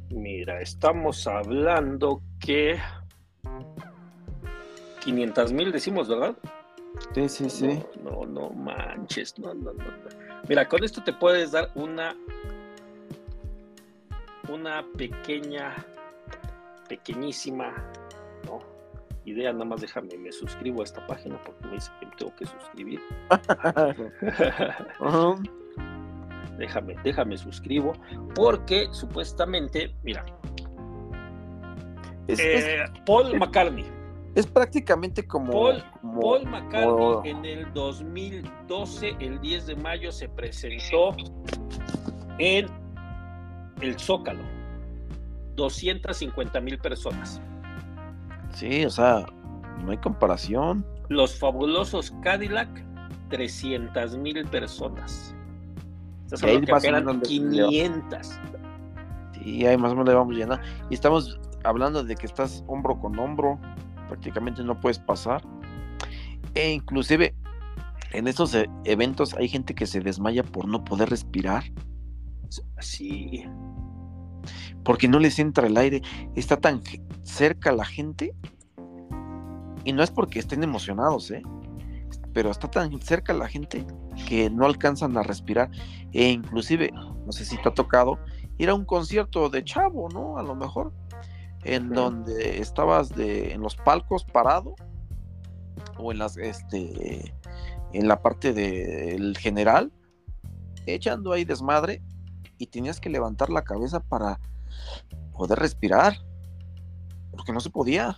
[0.09, 2.79] Mira, estamos hablando que
[5.01, 6.35] 500 mil decimos, ¿verdad?
[7.13, 7.83] Sí, sí, sí.
[8.03, 9.83] No, no, no manches, no, no, no.
[10.47, 12.15] Mira, con esto te puedes dar una
[14.49, 15.75] una pequeña,
[16.87, 17.73] pequeñísima,
[18.45, 18.59] ¿no?
[19.25, 22.33] Idea, nada más déjame, me suscribo a esta página porque me dice que me tengo
[22.37, 23.01] que suscribir.
[26.57, 27.93] Déjame, déjame suscribo,
[28.33, 30.25] porque supuestamente, mira,
[32.27, 33.85] Es, es- eh, Paul McCartney,
[34.39, 40.11] es prácticamente como, Paul- como- Paul McCartney como- en el 2012, el 10 de mayo,
[40.11, 41.15] se presentó
[42.37, 42.67] en
[43.81, 44.43] el Zócalo.
[45.55, 47.41] 250 mil personas.
[48.53, 49.25] Sí, o sea,
[49.83, 50.85] no hay comparación.
[51.09, 52.69] Los fabulosos Cadillac,
[53.29, 55.33] 300 mil personas.
[56.25, 58.39] Estás Y hablando que eran menos le- 500.
[59.33, 60.61] Sí, ahí más o menos le vamos llenar.
[60.89, 63.57] Y estamos hablando de que estás hombro con hombro,
[64.07, 65.41] prácticamente no puedes pasar.
[66.55, 67.35] E inclusive
[68.13, 71.63] en estos e- eventos hay gente que se desmaya por no poder respirar,
[72.79, 73.43] Sí.
[74.83, 76.01] porque no les entra el aire.
[76.35, 76.81] Está tan
[77.23, 78.33] cerca la gente.
[79.83, 81.41] Y no es porque estén emocionados, ¿eh?
[82.33, 83.85] Pero está tan cerca la gente
[84.27, 85.69] que no alcanzan a respirar.
[86.13, 86.91] E inclusive,
[87.25, 88.19] no sé si te ha tocado,
[88.57, 90.37] ir a un concierto de chavo, ¿no?
[90.37, 90.93] A lo mejor.
[91.75, 94.75] En donde estabas de, en los palcos parado.
[95.97, 97.33] O en las, este,
[97.93, 99.91] en la parte del general.
[100.85, 102.01] Echando ahí desmadre.
[102.57, 104.39] Y tenías que levantar la cabeza para
[105.33, 106.17] poder respirar.
[107.31, 108.17] Porque no se podía.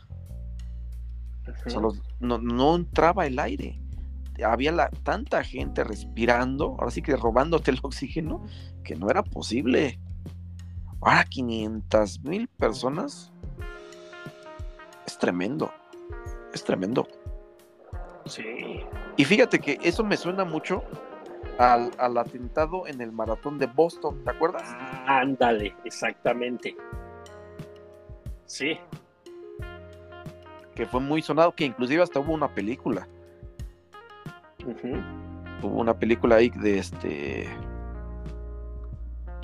[1.66, 3.82] O sea, los- no, no entraba el aire.
[4.45, 8.45] Había la, tanta gente respirando, ahora sí que robándote el oxígeno,
[8.84, 10.00] que no era posible.
[11.02, 13.34] Ahora 500 mil personas.
[15.10, 15.72] Es tremendo.
[16.53, 17.07] Es tremendo.
[18.28, 18.86] Sí.
[19.18, 20.84] Y fíjate que eso me suena mucho
[21.57, 24.62] al, al atentado en el maratón de Boston, ¿te acuerdas?
[25.07, 26.78] Ándale, exactamente.
[28.45, 28.78] Sí.
[30.76, 33.07] Que fue muy sonado, que inclusive hasta hubo una película.
[35.64, 37.49] Hubo una película ahí de este.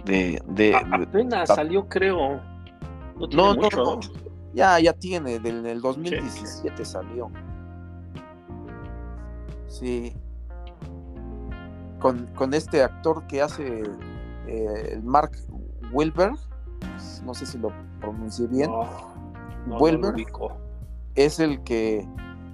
[0.06, 0.40] De.
[0.46, 2.40] de, A- de- apenas salió, creo.
[3.18, 4.00] No tiene No, no.
[4.56, 7.30] Ya, ya tiene, del el 2017 salió.
[9.68, 10.16] Sí.
[12.00, 13.84] Con, con este actor que hace
[14.48, 15.32] eh, el Mark
[15.92, 16.38] Wilberg,
[17.26, 20.16] no sé si lo pronuncié bien, No, no, no Wilber.
[21.16, 22.08] es el que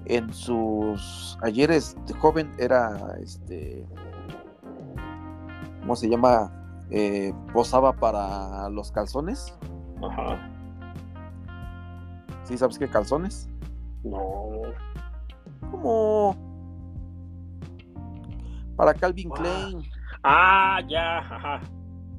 [0.06, 3.86] en sus ayeres de joven era este
[5.80, 6.50] ¿cómo se llama?
[6.90, 9.54] Eh, posaba para los calzones.
[10.02, 10.51] Ajá.
[12.44, 13.48] ¿Sí sabes qué calzones?
[14.04, 14.50] No.
[15.70, 16.36] Como
[18.76, 19.38] para Calvin Wow.
[19.38, 19.82] Klein,
[20.24, 21.60] Ah, ya, ajá.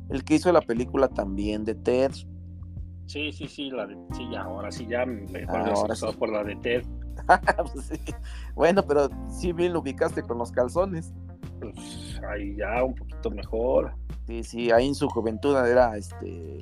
[0.09, 2.11] el que hizo la película también de Ted.
[3.05, 6.17] Sí, sí, sí, la de, sí, ya, ahora sí ya me Ahora acuerdo sí.
[6.17, 6.83] por la de Ted.
[7.73, 7.99] Pues sí.
[8.55, 11.13] Bueno, pero sí bien lo ubicaste con los calzones.
[11.59, 13.93] Pues ahí ya un poquito mejor.
[14.27, 16.59] Sí, sí, ahí en su juventud era este,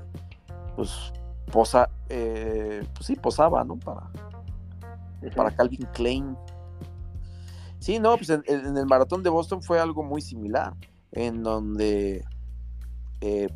[0.76, 1.14] pues,
[1.52, 3.78] posa, eh, pues sí, posaba, ¿no?
[3.78, 4.10] Para,
[5.36, 6.38] para Calvin Klein.
[7.80, 10.74] Sí, no, pues en, en el maratón de Boston fue algo muy similar,
[11.12, 12.24] en donde,
[13.22, 13.48] eh,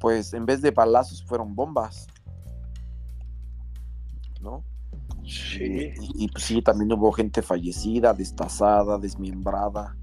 [0.00, 2.06] pues en vez de balazos fueron bombas,
[4.40, 4.64] ¿no?
[5.24, 5.92] Sí.
[6.00, 9.96] Y, y, pues sí, también hubo gente fallecida, destazada, desmembrada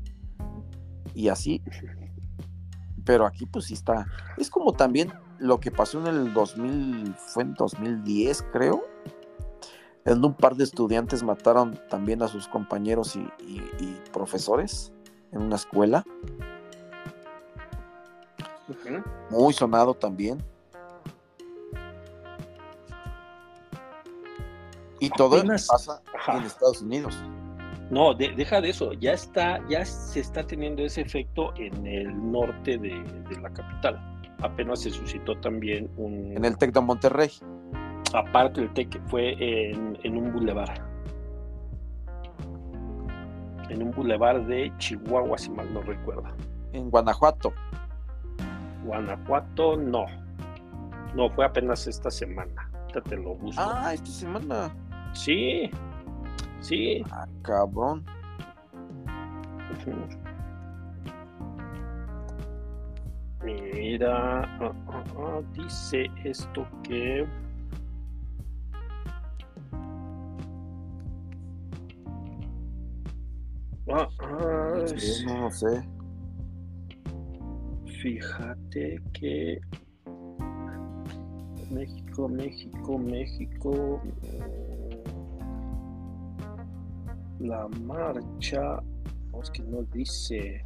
[1.13, 1.61] y así.
[3.05, 4.05] Pero aquí pues sí está.
[4.37, 8.83] Es como también lo que pasó en el 2000, fue en 2010 creo,
[10.05, 14.91] en donde un par de estudiantes mataron también a sus compañeros y, y- y profesores
[15.31, 16.03] en una escuela.
[18.67, 19.03] Ujú.
[19.31, 20.43] Muy sonado también.
[24.99, 26.37] Y todo Apenas- pasa Ajá.
[26.37, 27.17] en Estados Unidos.
[27.89, 28.93] No, de- deja de eso.
[28.93, 34.18] Ya está, ya se está teniendo ese efecto en el norte de, de la capital.
[34.41, 36.33] Apenas se suscitó también un.
[36.35, 37.31] En el Tec de Monterrey.
[38.13, 40.81] Aparte del TEC, fue en, en un bulevar.
[43.69, 46.23] En un bulevar de Chihuahua, si mal no recuerdo.
[46.73, 47.53] En Guanajuato.
[48.83, 50.05] Guanajuato, no.
[51.15, 52.69] No, fue apenas esta semana.
[52.73, 53.61] Ahorita te lo busco.
[53.61, 54.75] Ah, esta semana.
[55.13, 55.69] Sí,
[56.61, 57.03] sí.
[57.11, 58.03] Ah, cabrón.
[63.43, 67.25] Mira, ah, ah, ah, dice esto que...
[74.97, 75.81] Sí, no sé.
[78.01, 79.59] Fíjate que
[81.71, 84.01] México, México, México.
[84.03, 84.89] mm,
[87.39, 88.81] La marcha.
[89.41, 90.61] es que no dice.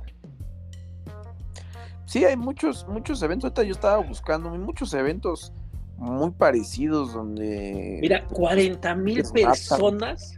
[2.13, 3.45] Sí, hay muchos, muchos eventos.
[3.45, 5.51] Ahorita yo estaba buscando muchos eventos
[5.97, 7.97] muy parecidos donde.
[8.01, 10.37] Mira, 40 mil personas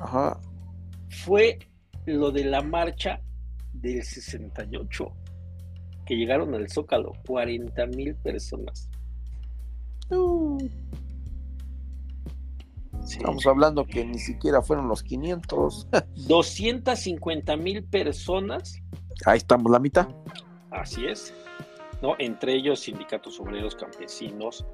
[0.00, 0.40] Ajá.
[1.24, 1.60] fue
[2.04, 3.20] lo de la marcha
[3.74, 5.08] del 68
[6.04, 7.12] que llegaron al Zócalo.
[7.28, 8.90] 40 mil personas.
[10.10, 10.58] Uh,
[13.04, 13.18] Sí.
[13.18, 15.86] estamos hablando que ni siquiera fueron los 500.
[16.26, 18.82] 250 mil personas
[19.24, 20.08] Ahí estamos, la mitad.
[20.70, 21.34] Así es,
[22.02, 22.14] ¿no?
[22.18, 24.64] Entre ellos sindicatos obreros campesinos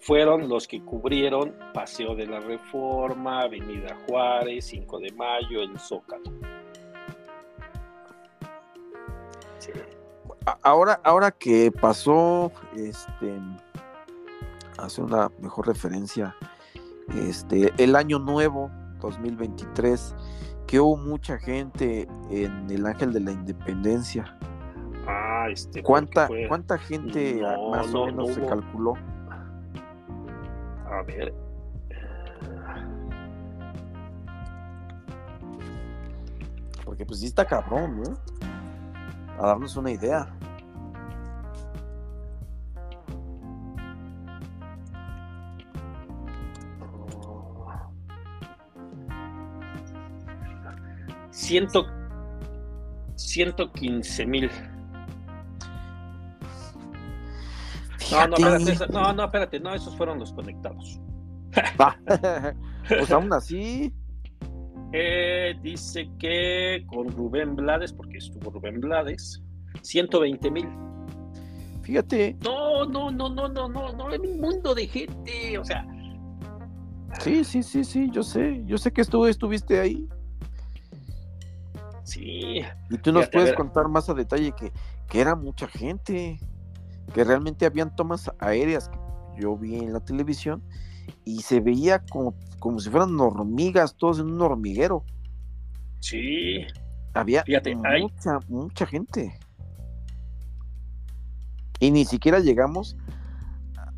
[0.00, 6.30] fueron los que cubrieron Paseo de la Reforma, Avenida Juárez, 5 de Mayo, el Zócalo.
[10.62, 13.38] Ahora, ahora que pasó, este,
[14.78, 16.34] hace una mejor referencia,
[17.14, 18.70] este, el año nuevo
[19.00, 20.14] 2023,
[20.66, 24.38] que hubo mucha gente en el Ángel de la Independencia.
[25.10, 25.82] Ah, este.
[25.82, 28.94] ¿Cuánta, cuánta gente No, más no, o menos no se calculó?
[30.84, 31.34] A ver.
[36.84, 39.42] Porque pues sí está cabrón, ¿no?
[39.42, 40.28] A darnos una idea.
[51.30, 51.86] Ciento,
[53.14, 54.50] 115 mil.
[58.10, 61.00] No, no, espérate, no, no, espérate, no, esos fueron los conectados.
[62.88, 63.92] pues aún así,
[64.92, 69.42] Eh, dice que con Rubén Blades, porque estuvo Rubén Blades,
[69.82, 70.68] 120 mil.
[71.82, 75.86] fíjate, No, no, no, no, no, no, no, en un mundo de gente, o sea,
[77.20, 80.08] sí, sí, sí, sí, yo sé, yo sé que estuvo, estuviste ahí.
[82.02, 84.72] sí, Y tú nos Fíjate, puedes contar más a detalle que,
[85.08, 86.38] que era mucha gente,
[87.12, 90.62] que realmente habían tomas aéreas que yo vi en la televisión
[91.24, 95.04] y se veía como, como si fueran hormigas, todos en un hormiguero.
[96.00, 96.66] sí,
[97.14, 99.38] Había Fíjate, hay- mucha, mucha gente.
[101.80, 102.96] Y ni siquiera llegamos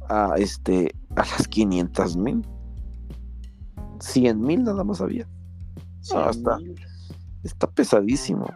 [0.08, 2.46] a, este, a las 500 mil.
[4.00, 5.26] 100 mil nada más había.
[6.00, 6.58] 100 está.
[7.42, 8.46] Está pesadísimo.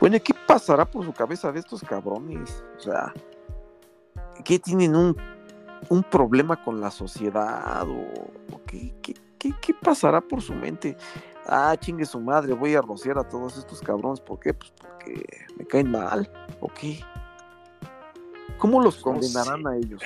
[0.00, 2.62] Bueno, ¿y qué pasará por su cabeza de estos cabrones?
[2.78, 3.12] O sea,
[4.44, 5.16] ¿qué tienen un
[5.90, 10.96] un problema con la sociedad o, o qué, qué- qué- qué pasará por su mente.
[11.44, 14.20] Ah, chingue su madre, voy a rociar a todos estos cabrones.
[14.20, 14.54] ¿Por qué?
[14.54, 15.24] Pues porque
[15.58, 16.30] me caen mal.
[16.60, 17.00] ¿O qué?
[18.58, 19.68] ¿Cómo los No condenarán sé.
[19.68, 20.02] a ellos?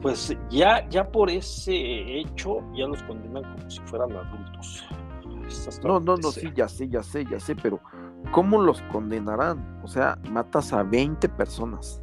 [0.00, 1.74] Pues ya, ya por ese
[2.20, 4.84] hecho, ya los condenan como si fueran adultos.
[5.82, 7.80] No, no, no, sí, ya sé, ya sé, ya sé, pero
[8.32, 9.80] ¿cómo los condenarán?
[9.82, 12.02] O sea, matas a 20 personas.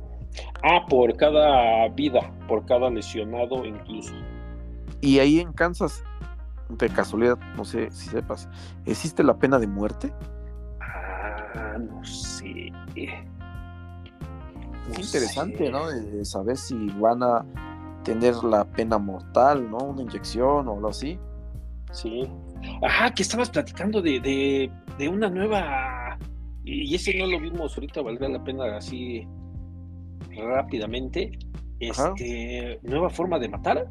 [0.63, 4.13] Ah, por cada vida, por cada lesionado incluso.
[5.01, 6.03] Y ahí en Kansas,
[6.69, 8.47] de casualidad, no sé si sepas,
[8.85, 10.13] ¿existe la pena de muerte?
[10.79, 12.71] Ah, no sé.
[14.87, 15.71] No Es interesante, sé.
[15.71, 15.89] ¿no?
[15.89, 17.45] De, saber si van a
[18.03, 19.77] tener la pena mortal, ¿no?
[19.77, 21.19] Una inyección o algo así.
[21.91, 22.29] Sí.
[22.83, 26.00] Ajá, que estabas platicando de, de, de una nueva.
[26.63, 29.27] Y ese no lo vimos ahorita, valdría la pena así
[30.37, 31.31] rápidamente.
[31.89, 32.13] Ajá.
[32.15, 33.87] Este, nueva forma de matar.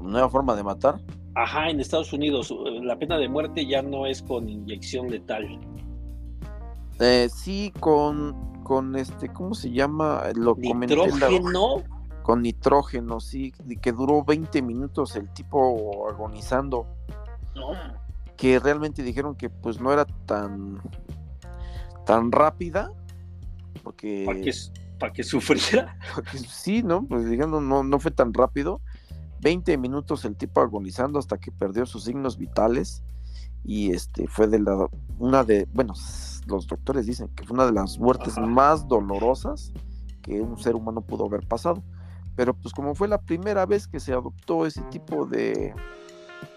[0.00, 1.00] Nueva forma de matar.
[1.34, 5.60] Ajá, en Estados Unidos la pena de muerte ya no es con inyección letal.
[7.00, 10.24] Eh, sí, con, con este, ¿cómo se llama?
[10.34, 11.76] Lo la- Nitrógeno.
[12.22, 16.86] con nitrógeno, sí, que duró 20 minutos el tipo agonizando.
[17.54, 17.70] No,
[18.42, 20.82] que realmente dijeron que pues no era tan
[22.04, 22.90] tan rápida
[23.84, 24.52] porque, para que,
[24.98, 25.96] para que sufriera.
[26.16, 28.80] porque sí no pues dijeron no no fue tan rápido
[29.42, 33.04] 20 minutos el tipo agonizando hasta que perdió sus signos vitales
[33.62, 34.88] y este fue de la
[35.20, 35.94] una de bueno
[36.46, 38.44] los doctores dicen que fue una de las muertes Ajá.
[38.44, 39.72] más dolorosas
[40.20, 41.84] que un ser humano pudo haber pasado
[42.34, 45.76] pero pues como fue la primera vez que se adoptó ese tipo de,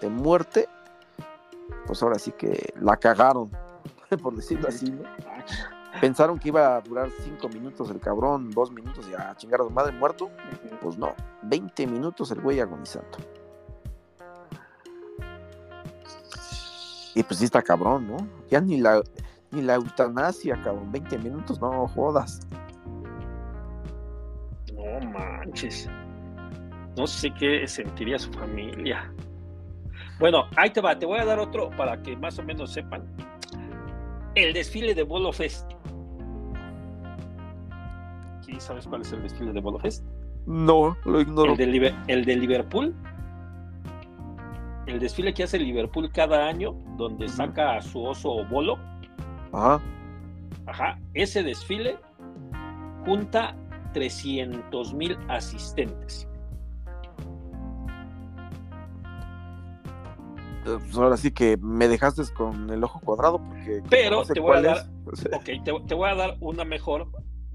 [0.02, 0.68] de muerte
[1.86, 3.50] pues ahora sí que la cagaron
[4.22, 5.04] por decirlo así ¿no?
[6.02, 9.64] pensaron que iba a durar cinco minutos el cabrón dos minutos y a chingar a
[9.64, 10.30] su madre muerto
[10.82, 11.14] pues no
[11.44, 13.18] 20 minutos el güey agonizando
[17.14, 18.18] y pues sí está cabrón no
[18.50, 19.02] ya ni la
[19.52, 22.46] ni la eutanasia cabrón 20 minutos no jodas
[24.76, 25.90] No manches.
[26.98, 29.12] No sé qué sentiría su familia.
[30.20, 33.04] Bueno, ahí te va, te voy a dar otro para que más o menos sepan.
[34.36, 35.70] El desfile de Bolo Fest.
[38.42, 40.04] ¿Sí sabes cuál es el desfile de Bolo Fest?
[40.48, 42.96] no lo ignoro El de, Liber- el de Liverpool.
[44.86, 48.78] El desfile que hace Liverpool cada año, donde saca a su oso Bolo.
[49.52, 49.82] ajá
[50.68, 51.98] Ajá, ese desfile
[53.06, 53.56] junta
[53.94, 56.28] 300 mil asistentes.
[60.66, 64.40] Pues ahora sí que me dejaste con el ojo cuadrado porque Pero no sé te
[64.40, 67.10] voy a dar- es, pues, Ok, te, te voy a dar una mejor,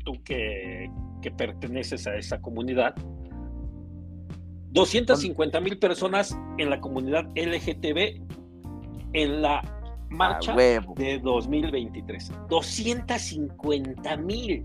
[0.05, 0.91] tú que,
[1.23, 2.95] que perteneces a esa comunidad.
[4.73, 8.23] 250 mil personas en la comunidad LGTB
[9.15, 9.63] en la
[10.11, 12.33] marcha de 2023.
[12.49, 14.65] 250 mil.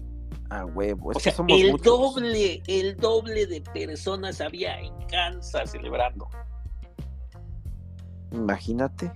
[0.51, 1.85] a huevo es O sea, somos el muchos.
[1.85, 6.27] doble, el doble de personas había en Kansas celebrando.
[8.31, 9.11] Imagínate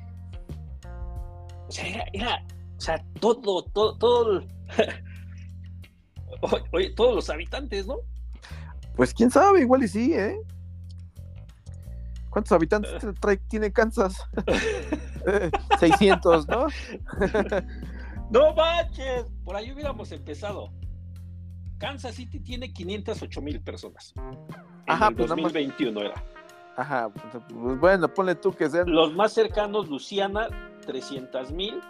[1.68, 2.46] O sea, era, era
[2.78, 4.42] o sea, todo, todo, todo.
[6.72, 7.98] Oye, todos los habitantes, ¿no?
[8.96, 10.38] Pues quién sabe, igual y sí, ¿eh?
[12.30, 14.16] ¿Cuántos habitantes trae- tiene Kansas?
[15.28, 16.68] Eh, 600, ¿no?
[18.32, 20.72] No manches, por ahí hubiéramos empezado.
[21.78, 24.14] Kansas City tiene 508 mil personas.
[24.16, 24.38] En
[24.88, 26.24] Ajá, el pues nada más- 2021 era.
[26.80, 28.90] Ajá, pues bueno, ponle tú que sean.
[28.90, 30.48] Los más cercanos, Luciana,
[30.86, 31.82] 300 mil.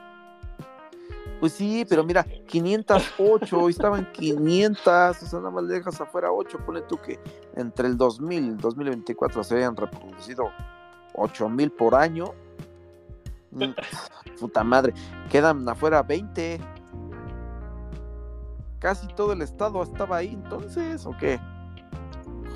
[1.39, 6.31] Pues sí, pero mira, 508, y estaban 500, o sea, nada más le dejas afuera
[6.31, 7.19] 8, ponle tú que
[7.55, 10.49] entre el 2000 y el 2024 se hayan reproducido
[11.13, 12.33] 8000 por año.
[13.51, 13.65] Mm,
[14.39, 14.95] Puta madre,
[15.29, 16.59] quedan afuera 20.
[18.79, 21.39] Casi todo el estado estaba ahí entonces, ¿o qué?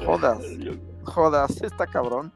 [0.04, 0.40] Jodas,
[1.06, 2.32] jodas, está cabrón.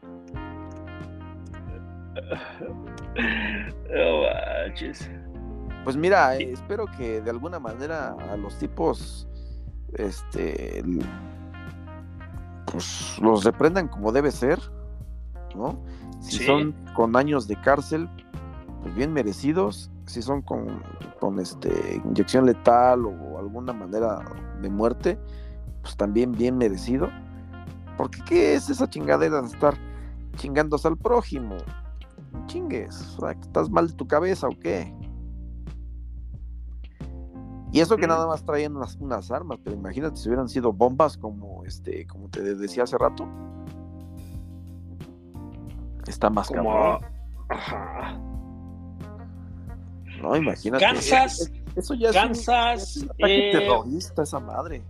[3.89, 4.22] No
[4.65, 5.09] manches.
[5.84, 9.28] Pues mira, eh, espero que de alguna manera a los tipos,
[9.93, 10.84] este,
[12.72, 14.59] pues los reprendan como debe ser,
[15.55, 15.80] ¿no?
[16.20, 16.45] Si Sí.
[16.45, 18.09] son con años de cárcel,
[18.82, 19.89] pues bien merecidos.
[20.07, 20.82] Si son con,
[21.20, 24.20] con este inyección letal o alguna manera
[24.61, 25.20] de muerte,
[25.82, 27.09] pues también bien merecido.
[27.98, 29.76] Porque qué es esa chingadera de estar
[30.36, 31.58] chingándose al prójimo?
[32.45, 34.93] Chingues, ¿estás mal de tu cabeza o qué?
[37.74, 41.18] Y eso que nada más traían unas, unas armas, pero imagínate si hubieran sido bombas
[41.18, 43.28] como este, como te decía hace rato.
[46.08, 46.64] Está más Como.
[46.64, 47.00] cabrón,
[47.50, 48.18] Ajá.
[50.22, 50.36] ¿no?
[50.38, 50.84] Imagínate.
[50.86, 54.82] Kansas, Es- eso ya es un- es un ataque eh, terrorista esa madre.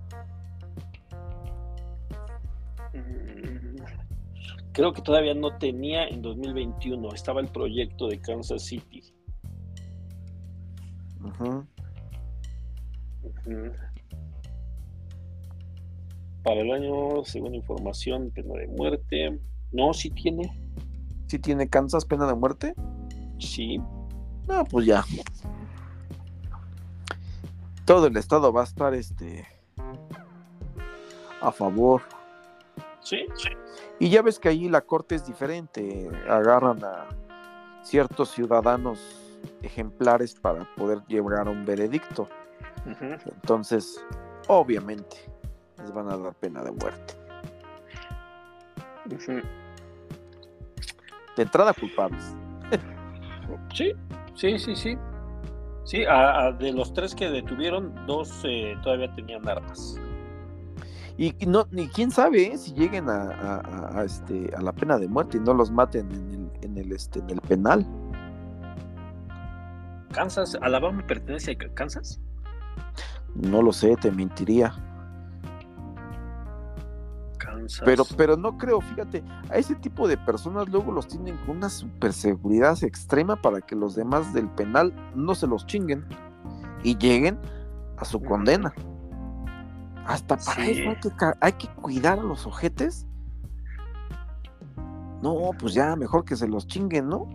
[4.77, 7.11] Creo que todavía no tenía en 2021.
[7.11, 9.01] Estaba el proyecto de Kansas City.
[16.43, 19.39] Para el año, según información, pena de muerte.
[19.71, 20.55] No, sí tiene.
[21.25, 22.75] ¿Sí tiene Kansas pena de muerte?
[23.39, 23.79] Sí.
[24.47, 25.03] No, pues ya.
[27.83, 29.43] Todo el estado va a estar este
[31.41, 32.03] a favor.
[33.01, 33.49] Sí, sí.
[33.99, 36.09] Y ya ves que allí la corte es diferente.
[36.29, 37.07] Agarran a
[37.83, 38.99] ciertos ciudadanos
[39.61, 42.27] ejemplares para poder llegar a un veredicto.
[42.85, 44.03] Entonces,
[44.47, 45.17] obviamente,
[45.79, 47.13] les van a dar pena de muerte.
[51.35, 52.35] De entrada culpables.
[53.73, 53.93] Sí,
[54.35, 54.97] sí, sí, sí.
[55.85, 59.97] Sí, a- a- de los tres que detuvieron, dos eh, todavía tenían armas.
[61.17, 64.71] Y no, ni quién sabe eh, si lleguen a, a- a- a, este, a la
[64.71, 67.85] pena de muerte y no los maten en el, en el, este, en el penal.
[70.11, 72.19] Kansas, Alabama pertenece a Kansas.
[73.35, 74.73] No lo sé, te mentiría.
[77.37, 77.81] Kansas.
[77.85, 81.69] Pero, pero no creo, fíjate, a ese tipo de personas luego los tienen con una
[81.69, 86.05] super seguridad extrema para que los demás del penal no se los chinguen
[86.83, 87.39] y lleguen
[87.97, 88.73] a su condena.
[90.07, 90.71] Hasta para Sí.
[90.71, 93.05] eso hay que, hay que cuidar a los ojetes.
[95.21, 97.27] No, pues ya, mejor que se los chinguen, ¿no?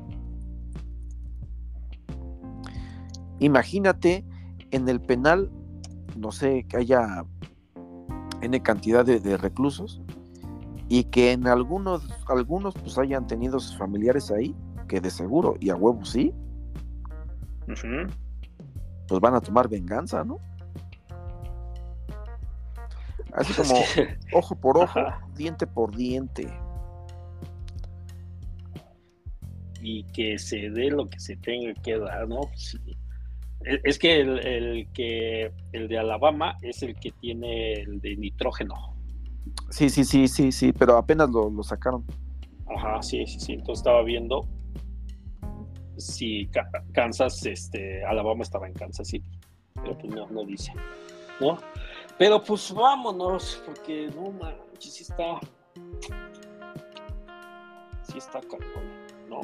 [3.41, 4.25] Imagínate
[4.71, 5.51] en el penal,
[6.17, 7.25] no sé, que haya
[8.41, 10.01] N cantidad de, de reclusos
[10.89, 14.55] y que en algunos, algunos pues hayan tenido sus familiares ahí,
[14.89, 16.35] que de seguro, y a huevo sí,
[19.09, 20.39] pues van a tomar venganza, ¿no?
[23.33, 25.27] Así Es como que- ojo por ojo, Ajá.
[25.35, 26.49] diente por diente.
[29.85, 32.43] y que se dé lo que se tenga que dar, ¿no?
[32.55, 32.79] Sí.
[33.65, 38.17] Es es que el, el que el de Alabama es el que tiene el de
[38.17, 38.75] nitrógeno.
[39.71, 42.05] Sí, sí, sí, sí, sí, pero apenas lo, lo sacaron.
[42.77, 43.53] Ajá, sí, sí, sí.
[43.55, 44.47] Entonces estaba viendo
[45.97, 46.49] si
[46.93, 49.29] Kansas, este, Alabama estaba en Kansas City.
[49.75, 50.73] Pero pues no, no dice.
[51.41, 51.59] ¿No?
[52.23, 55.41] Pero pues vámonos, porque no manches, sí está.
[58.05, 58.85] Sí está cabrón,
[59.29, 59.41] ¿no?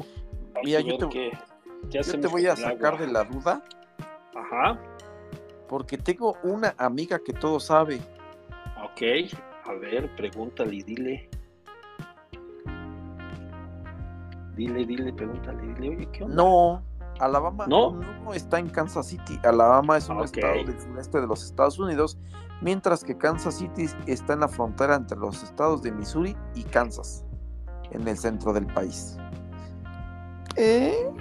[0.63, 1.37] Mira, yo te- qué- qué
[1.83, 3.05] Yo te hacemos voy a sacar agua.
[3.05, 3.61] de la duda
[4.33, 4.79] Ajá,
[5.67, 7.99] porque tengo una amiga que todo sabe.
[8.85, 9.01] ok.
[9.65, 11.29] A ver, pregúntale y dile.
[14.55, 16.35] Dile, dile, pregúntale, dile, oye, ¿qué onda?
[16.37, 16.81] No,
[17.19, 17.91] Alabama ¿No?
[17.91, 19.39] no, está en Kansas City.
[19.43, 22.17] Alabama es un estado del sureste de los Estados Unidos,
[22.61, 27.25] mientras que Kansas City está en la frontera entre los estados de Missouri y Kansas,
[27.91, 29.17] en el centro del país.
[30.55, 31.11] ¿Eh?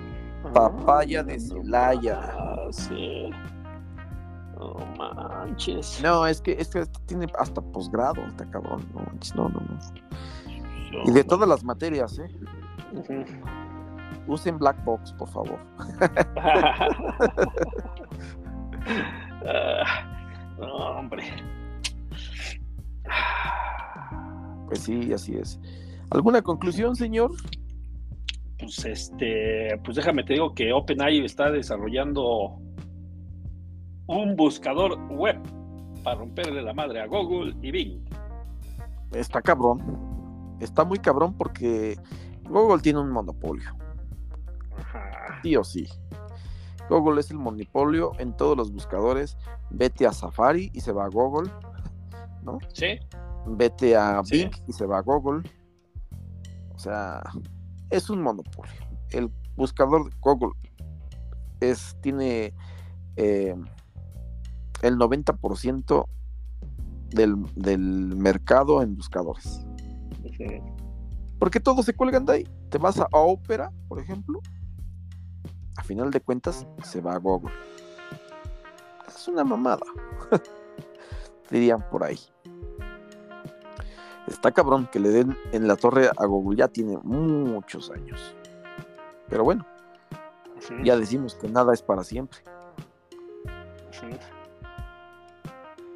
[0.54, 2.20] Papaya de Celaya.
[2.20, 3.30] Ah, sí.
[4.56, 6.00] No manches.
[6.02, 8.88] No, es que, es que tiene hasta posgrado, está cabrón.
[8.94, 9.78] No, manches, no, no, no.
[11.04, 12.30] Y de todas las materias, ¿eh?
[12.92, 13.24] Ujú.
[14.28, 15.58] Usen Black Box, por favor.
[19.46, 21.24] Ah, no, hombre.
[24.66, 25.58] Pues sí, así es.
[26.10, 27.30] ¿Alguna conclusión, señor?
[28.58, 32.58] Pues este, pues déjame te digo que OpenAI está desarrollando
[34.06, 35.38] un buscador web
[36.02, 38.04] para romperle la madre a Google y Bing.
[39.12, 39.80] Está cabrón.
[40.60, 41.96] Está muy cabrón porque
[42.48, 43.70] Google tiene un monopolio.
[45.42, 45.88] Sí o sí.
[46.88, 49.36] Google es el monopolio en todos los buscadores.
[49.70, 51.50] Vete a Safari y se va a Google.
[52.72, 52.98] ¿Sí?
[53.46, 54.44] Vete a Sí.
[54.44, 55.48] Bing y se va a Google.
[56.74, 57.22] O sea,
[57.90, 58.72] es un monopolio.
[59.10, 60.52] El buscador de Google
[61.60, 62.54] es, tiene
[63.16, 63.54] eh,
[64.82, 66.06] el 90%
[67.10, 69.66] del, del mercado en buscadores.
[70.24, 70.76] Ujú.
[71.38, 72.48] Porque todos se cuelgan de ahí.
[72.70, 74.40] Te vas a Opera, por ejemplo.
[75.88, 77.50] Final de cuentas, se va a Google.
[79.06, 79.86] Es una mamada.
[81.50, 82.18] Dirían por ahí.
[84.26, 86.58] Está cabrón que le den en la torre a Google.
[86.58, 88.36] Ya tiene muchos años.
[89.30, 89.64] Pero bueno,
[90.84, 92.38] ya decimos que nada es para siempre.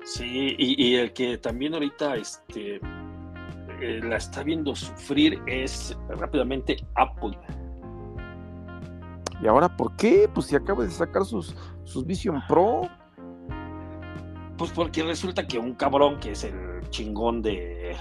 [0.05, 6.79] Sí, y, y el que también ahorita este, eh, la está viendo sufrir es rápidamente
[6.95, 7.39] Apple.
[9.43, 10.31] ¿Y ahora por qué?
[10.33, 12.89] Pues si acaba de sacar sus, sus Vision Pro.
[14.57, 17.97] Pues porque resulta que un cabrón que es el chingón de,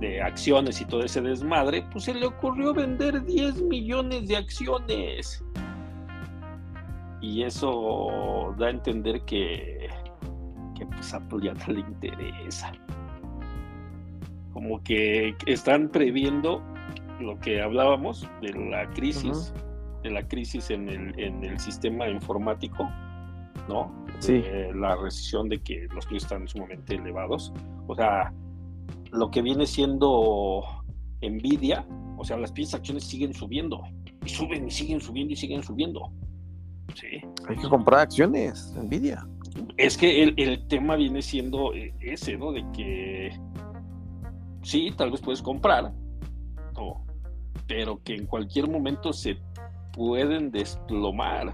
[0.00, 5.44] de acciones y todo ese desmadre, pues se le ocurrió vender 10 millones de acciones.
[7.20, 9.88] Y eso da a entender que,
[10.76, 12.72] que pues Apple ya no le interesa.
[14.52, 16.60] Como que están previendo
[17.20, 19.54] lo que hablábamos de la crisis,
[20.02, 22.88] de la crisis en el, en el sistema informático,
[23.68, 24.06] ¿no?
[24.18, 24.34] Sí.
[24.34, 27.52] De la recesión de que los precios están sumamente elevados.
[27.86, 28.32] O sea,
[29.12, 30.62] lo que viene siendo
[31.20, 33.82] Nvidia, o sea, las pinches acciones siguen subiendo,
[34.24, 36.12] y suben y siguen subiendo y siguen subiendo.
[36.94, 37.20] Sí.
[37.48, 39.26] Hay que comprar acciones, Nvidia.
[39.76, 42.52] Es que el, el tema viene siendo eh, ese, ¿no?
[42.52, 43.30] De que
[44.62, 45.92] sí, tal vez puedes comprar,
[46.74, 47.04] ¿no?
[47.66, 49.38] pero que en cualquier momento se
[49.92, 51.52] pueden desplomar.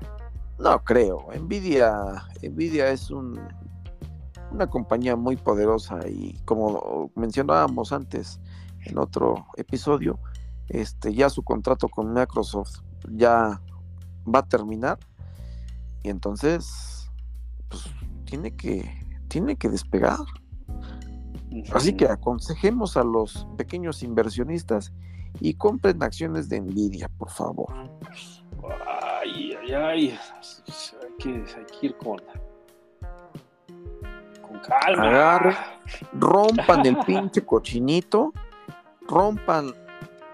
[0.59, 1.27] No creo.
[1.39, 3.41] Nvidia, Nvidia es un,
[4.51, 8.41] una compañía muy poderosa y como mencionábamos antes
[8.85, 10.19] en otro episodio,
[10.69, 13.61] este, ya su contrato con Microsoft ya
[14.27, 14.99] va a terminar
[16.03, 17.11] y entonces
[17.69, 17.85] pues,
[18.25, 20.19] tiene que tiene que despegar.
[21.73, 24.93] Así que aconsejemos a los pequeños inversionistas
[25.41, 27.73] y compren acciones de Nvidia, por favor.
[28.87, 30.19] Ay, ay, ay.
[31.03, 32.19] Hay que, hay que ir con,
[34.43, 35.09] con calma.
[35.09, 35.57] Agarren,
[36.13, 38.33] rompan el pinche cochinito,
[39.07, 39.73] rompan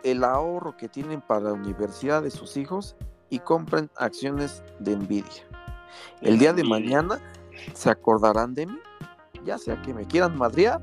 [0.03, 2.97] el ahorro que tienen para la universidad de sus hijos
[3.31, 5.43] y compren acciones de Nvidia.
[6.21, 7.21] El día de mañana
[7.73, 8.79] se acordarán de mí,
[9.45, 10.81] ya sea que me quieran madrear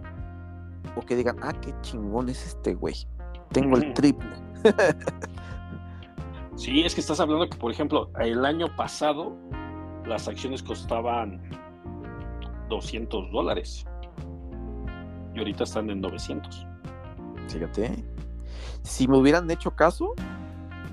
[0.96, 3.08] o que digan, ah, qué chingón es este güey.
[3.52, 4.30] Tengo el triple.
[6.56, 9.36] Sí, es que estás hablando que, por ejemplo, el año pasado
[10.06, 11.42] las acciones costaban
[12.70, 13.86] 200 dólares
[15.34, 16.68] y ahorita están en 900.
[17.48, 18.06] Fíjate.
[18.84, 20.14] Si me hubieran hecho caso,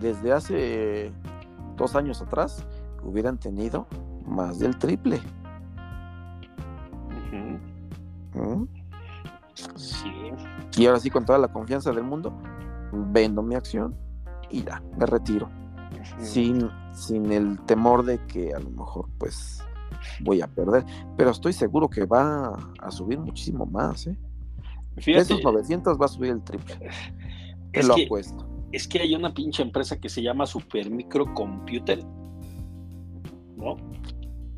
[0.00, 1.12] desde hace
[1.76, 2.66] dos años atrás,
[3.02, 3.86] hubieran tenido
[4.26, 5.20] más del triple.
[8.34, 8.64] ¿Mm?
[9.76, 10.10] Sí.
[10.76, 12.36] Y ahora sí, con toda la confianza del mundo,
[12.92, 13.96] vendo mi acción
[14.50, 15.50] y ya, me retiro.
[16.18, 19.62] Sin, sin el temor de que a lo mejor pues
[20.20, 20.84] voy a perder.
[21.16, 24.06] Pero estoy seguro que va a subir muchísimo más.
[24.06, 24.16] ¿eh?
[24.94, 26.74] De Fíjate, esos 900 va a subir el triple.
[27.72, 28.46] Te es lo que, apuesto.
[28.72, 32.04] es que hay una pinche empresa que se llama Supermicrocomputer,
[33.56, 33.76] ¿no?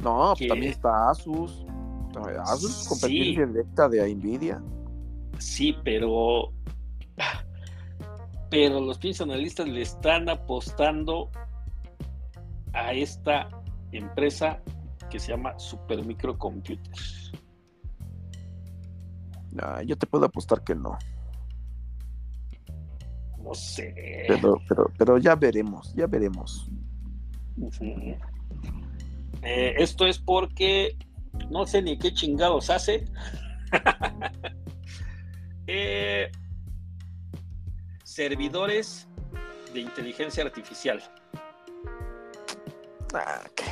[0.02, 1.64] No, pues que- también está Asus.
[2.44, 2.88] Asus Sí.
[2.88, 4.62] competencia directa de Nvidia.
[5.40, 6.52] Sí, pero.
[8.50, 11.30] Pero los pinches analistas le están apostando
[12.72, 13.48] a esta
[13.92, 14.60] empresa
[15.08, 16.80] que se llama Supermicrocomputer.
[19.58, 20.98] Ah, yo te puedo apostar que no.
[23.38, 24.24] No sé.
[24.28, 26.68] Pero, pero, pero ya veremos, ya veremos.
[29.42, 30.96] Eh, esto es porque
[31.50, 33.04] no sé ni qué chingados hace.
[35.72, 36.28] Eh,
[38.02, 39.06] servidores
[39.72, 41.00] de inteligencia artificial.
[43.14, 43.66] Ah, ¿qué?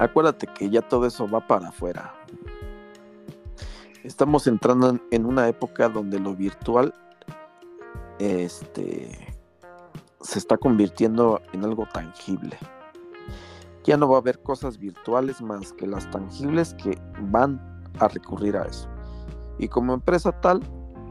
[0.00, 2.12] Acuérdate que ya todo eso va para afuera.
[4.02, 6.92] Estamos entrando en- en una época donde lo virtual
[8.18, 9.36] este,
[10.20, 12.58] se está convirtiendo en algo tangible.
[13.84, 17.60] Ya no va a haber cosas virtuales más que las tangibles que van
[18.00, 18.88] a recurrir a eso.
[19.60, 20.60] Y como empresa tal,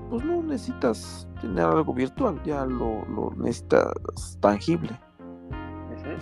[0.09, 4.99] pues no necesitas tener algo virtual, ya lo, lo necesitas tangible.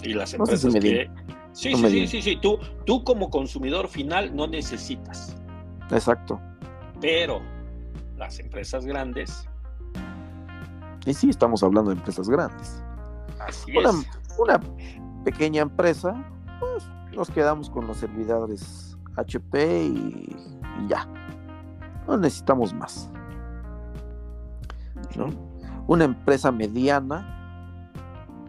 [0.04, 1.10] Y las No sé si empresas que.
[1.52, 2.40] Sí, no sí, sí, sí, sí.
[2.42, 5.36] Tú, tú como consumidor final no necesitas.
[5.92, 6.40] Exacto.
[7.00, 7.40] Pero
[8.18, 9.48] las empresas grandes,
[11.06, 12.82] Y sí, estamos hablando de empresas grandes.
[13.40, 14.08] así Una, es.
[14.40, 14.60] una
[15.24, 16.14] pequeña empresa,
[16.60, 20.36] pues nos quedamos con los servidores HP y,
[20.84, 21.08] y ya.
[22.08, 23.10] No necesitamos más.
[25.16, 25.28] ¿No?
[25.88, 27.92] Una empresa mediana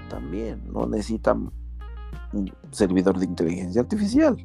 [0.09, 4.37] también no necesita un servidor de inteligencia artificial.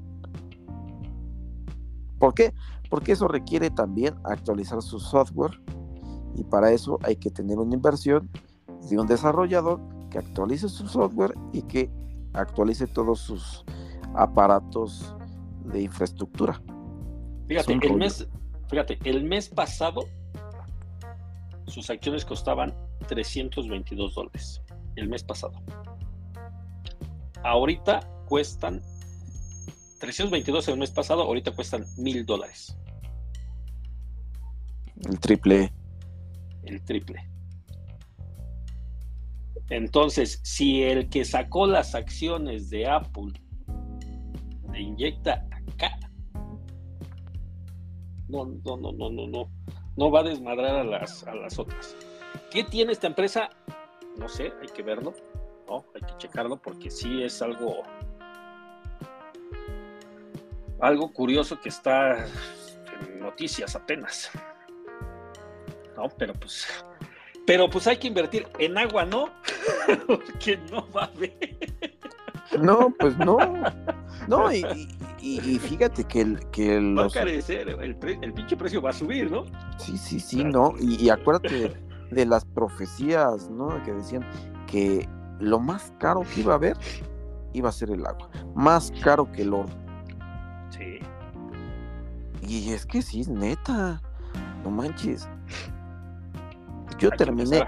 [2.20, 2.54] ¿Por qué?
[2.90, 5.60] Porque eso requiere también actualizar su software
[6.36, 8.30] y para eso hay que tener una inversión
[8.90, 9.80] de un desarrollador
[10.10, 11.90] que actualice su software y que
[12.34, 13.66] actualice todos sus
[14.16, 15.16] aparatos
[15.66, 16.62] de infraestructura.
[17.48, 18.28] El mes,
[18.70, 20.04] fíjate, el mes pasado
[21.68, 22.76] sus acciones costaban
[23.08, 24.62] 322 dólares.
[24.96, 25.54] El mes pasado.
[27.44, 28.82] Ahorita cuestan
[30.02, 32.76] 322 el mes pasado, ahorita cuestan mil dólares,
[35.08, 35.72] El triple.
[36.64, 37.24] el triple.
[39.70, 43.32] Entonces, si el que sacó las acciones de Apple
[44.72, 45.98] le inyecta acá,
[48.28, 49.52] no, no, no, no, no, no,
[49.95, 51.95] no va a desmadrar a las, a las otras.
[52.49, 53.49] ¿Qué tiene esta empresa?
[54.18, 55.13] No sé, hay que verlo,
[55.68, 55.85] ¿no?
[55.95, 57.84] Hay que checarlo porque sí es algo,
[60.80, 64.31] algo curioso que está en noticias apenas.
[65.95, 66.68] No, pero pues,
[67.45, 69.30] pero pues hay que invertir en agua, ¿no?
[70.07, 71.90] Porque no va a haber.
[72.60, 73.38] No, pues no.
[74.28, 74.64] No, y,
[75.19, 77.14] y- fíjate que, el, que Va a los...
[77.14, 79.45] carecer, el, pre- el pinche precio va a subir, ¿no?
[79.78, 80.73] Sí, sí, sí, no.
[80.80, 81.73] Y, y acuérdate
[82.11, 83.82] de las profecías, ¿no?
[83.84, 84.23] Que decían
[84.68, 85.10] que
[85.40, 86.78] lo más caro que iba a haber
[87.53, 88.30] iba a ser el agua.
[88.53, 89.69] Más caro que el oro.
[90.69, 90.99] Sí.
[92.48, 93.99] Y es que sí, es neta.
[94.64, 95.28] No manches.
[96.99, 97.65] Yo Hay terminé,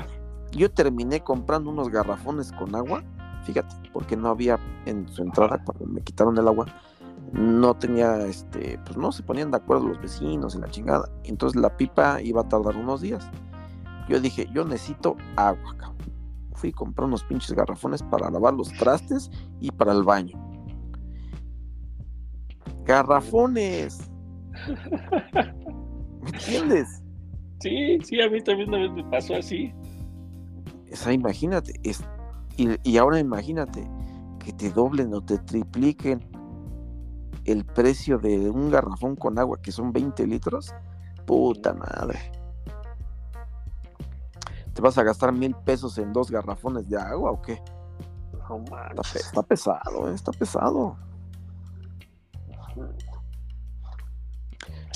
[0.51, 3.03] yo terminé comprando unos garrafones con agua,
[3.43, 6.65] fíjate, porque no había en su entrada cuando me quitaron el agua,
[7.31, 11.09] no tenía, este, pues no se ponían de acuerdo los vecinos y la chingada.
[11.23, 13.29] Entonces la pipa iba a tardar unos días.
[14.09, 15.97] Yo dije, yo necesito agua, cabrón.
[16.53, 20.37] Fui a comprar unos pinches garrafones para lavar los trastes y para el baño.
[22.85, 24.11] Garrafones.
[26.21, 27.03] ¿Me entiendes?
[27.59, 29.73] Sí, sí, a mí también una vez me pasó así.
[30.91, 32.03] O sea, imagínate, es,
[32.57, 33.87] y, y ahora imagínate
[34.39, 36.27] que te doblen o te tripliquen
[37.45, 40.73] el precio de un garrafón con agua que son 20 litros.
[41.25, 42.19] Puta madre.
[44.73, 47.61] ¿Te vas a gastar mil pesos en dos garrafones de agua o qué?
[48.49, 48.63] No
[49.15, 50.15] Está, pesado, ¿eh?
[50.15, 50.97] está pesado.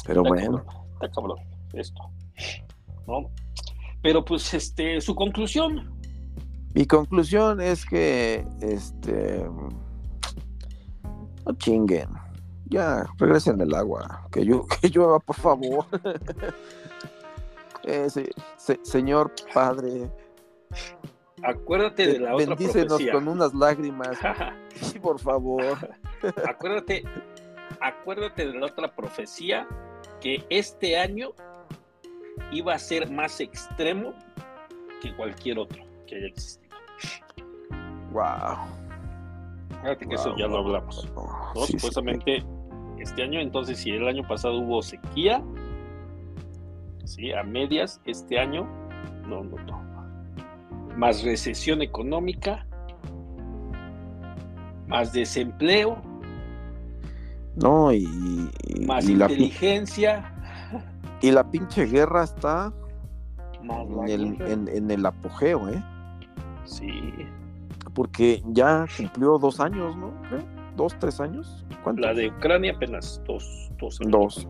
[0.05, 1.37] Pero Está bueno, cabrón, Está cabrón
[1.73, 2.01] esto.
[3.07, 3.29] ¿No?
[4.01, 5.96] Pero pues este, su conclusión.
[6.77, 9.43] Mi conclusión es que, este,
[11.43, 12.07] no chinguen,
[12.65, 15.85] ya regresen el agua, que, yo, que llueva, por favor.
[17.83, 20.11] Eh, se- se- señor Padre,
[21.43, 23.11] Acuérdate de la otra bendícenos profecía.
[23.13, 24.15] con unas lágrimas,
[24.75, 25.77] sí, por favor.
[26.47, 27.03] acuérdate,
[27.81, 29.67] acuérdate de la otra profecía
[30.21, 31.29] que este año
[32.51, 34.13] iba a ser más extremo
[35.01, 36.66] que cualquier otro que haya existido.
[38.11, 38.23] Wow.
[39.79, 41.07] Acuérdate que eso ya lo hablamos.
[41.15, 41.61] ¿no?
[41.65, 42.43] Supuestamente
[42.99, 45.43] este año, entonces si el año pasado hubo sequía,
[47.05, 48.67] sí, a medias, este año,
[49.27, 49.87] no, no, no.
[50.97, 52.65] Más recesión económica,
[54.87, 56.01] más desempleo,
[57.55, 58.07] No, y,
[58.67, 60.33] y- más y la, pi- inteligencia,
[61.21, 62.73] y la pinche guerra está
[64.07, 65.83] en el, en el apogeo, ¿eh?
[66.67, 66.89] Sí,
[67.93, 70.13] Porque ya cumplió dos años, ¿no?
[70.29, 70.37] ¿Qué?
[70.75, 71.65] ¿Dos, tres años?
[71.83, 72.01] ¿Cuánto?
[72.01, 74.47] la de Ucrania apenas dos, dos, años Dos.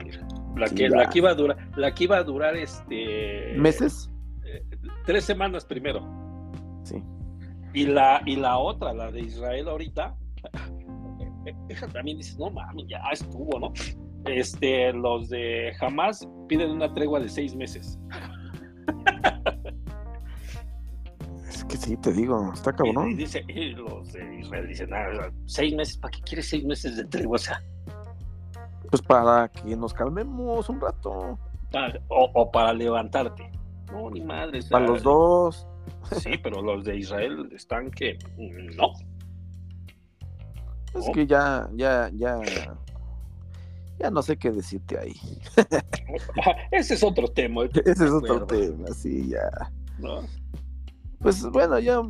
[0.57, 4.11] La Sí, que, la que iba a durar, la que iba a durar este ¿Meses?
[4.43, 4.63] eh,
[5.05, 6.01] tres semanas primero.
[6.83, 7.01] Sí.
[7.73, 10.15] Y la, y la otra, la de Israel ahorita,
[11.93, 13.71] también dices, no mames, ya estuvo, ¿no?
[14.25, 17.99] Este, los de Hamas piden una tregua de seis meses.
[21.69, 23.15] Que sí, te digo, está Y, y cabrón.
[23.17, 27.05] dice, y los de Israel dicen, "Ah, seis meses, ¿para qué quieres seis meses de
[27.05, 27.35] tregua?
[27.35, 27.61] O sea,
[28.89, 31.37] Pues para que nos calmemos un rato.
[31.71, 33.51] para- o, o para levantarte.
[33.91, 34.59] No, ni madre.
[34.69, 35.67] Para los dos.
[36.21, 38.17] Sí, pero los de Israel están que
[38.77, 38.91] no.
[40.95, 41.11] Es No.
[41.13, 42.39] que ya, ya, ya.
[43.99, 45.15] Ya no sé qué decirte ahí.
[46.71, 47.63] Ese es otro tema.
[47.65, 49.49] Ese es otro tema, sí, ya.
[49.99, 50.21] ¿no?
[51.19, 52.01] Pues bueno, ya.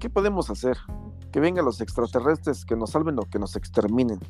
[0.00, 0.76] ¿Qué podemos hacer?
[1.32, 4.20] Que vengan los extraterrestres, que nos salven o que nos exterminen.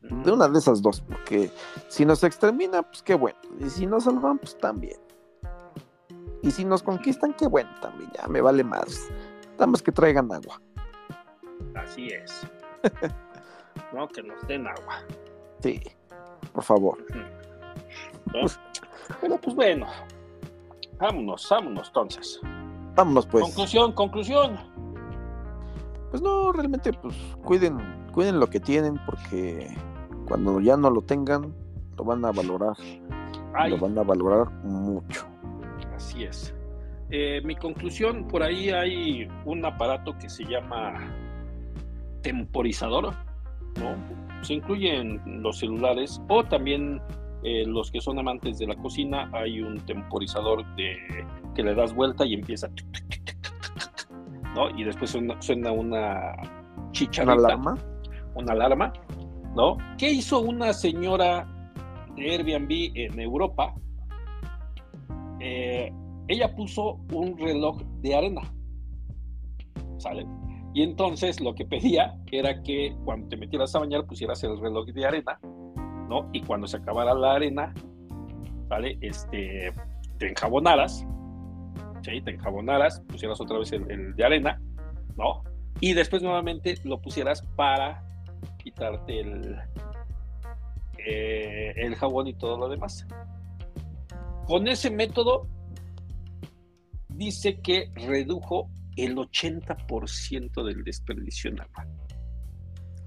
[0.00, 1.50] De una de esas dos, porque
[1.88, 3.38] si nos extermina, pues qué bueno.
[3.58, 4.98] Y si nos salvan, pues también.
[6.42, 8.10] Y si nos conquistan, qué bueno también.
[8.14, 9.08] Ya me vale más.
[9.54, 10.60] Nada más que traigan agua.
[11.74, 12.46] Así es.
[13.92, 15.02] no, que nos den agua.
[15.60, 15.80] Sí,
[16.52, 16.98] por favor.
[18.32, 18.46] ¿no?
[19.20, 19.86] Pero pues bueno.
[20.98, 22.40] Vámonos, vámonos entonces.
[22.96, 23.44] Vámonos pues.
[23.44, 24.56] Conclusión, conclusión.
[26.10, 27.14] Pues no, realmente, pues
[27.44, 27.78] cuiden,
[28.12, 29.76] cuiden lo que tienen, porque
[30.26, 31.54] cuando ya no lo tengan,
[31.98, 32.76] lo van a valorar,
[33.54, 35.26] Ay, lo van a valorar mucho.
[35.94, 36.54] así es.
[37.10, 40.94] Eh, mi conclusión, por ahí hay un aparato que se llama
[42.22, 43.12] temporizador,
[43.78, 43.94] ¿no?
[44.42, 47.00] Se incluye en los celulares o también
[47.42, 50.96] eh, los que son amantes de la cocina, hay un temporizador de,
[51.54, 52.68] que le das vuelta y empieza,
[54.54, 54.70] ¿no?
[54.78, 56.34] Y después suena, suena una
[56.76, 57.32] ¿Una chicharrita.
[57.34, 57.78] alarma?
[58.34, 58.92] una alarma,
[59.54, 59.78] ¿no?
[59.98, 61.46] ¿Qué hizo una señora
[62.16, 63.74] de Airbnb en Europa?
[65.40, 65.92] Eh,
[66.28, 68.42] ella puso un reloj de arena,
[69.98, 70.26] ¿sale?
[70.74, 74.86] Y entonces lo que pedía era que cuando te metieras a bañar pusieras el reloj
[74.86, 75.38] de arena,
[76.08, 76.28] ¿no?
[76.32, 77.74] Y cuando se acabara la arena,
[78.68, 78.98] ¿vale?
[79.00, 79.72] Este,
[80.18, 81.06] te enjabonaras,
[82.02, 82.20] ¿sí?
[82.20, 84.60] Te enjabonaras, pusieras otra vez el, de arena,
[85.16, 85.42] ¿no?
[85.80, 88.02] Y después nuevamente lo pusieras para
[88.58, 89.56] quitarte el,
[91.06, 93.06] eh, el jabón y todo lo demás.
[94.46, 95.48] Con ese método
[97.08, 101.86] dice que redujo el 80% del desperdicio en agua.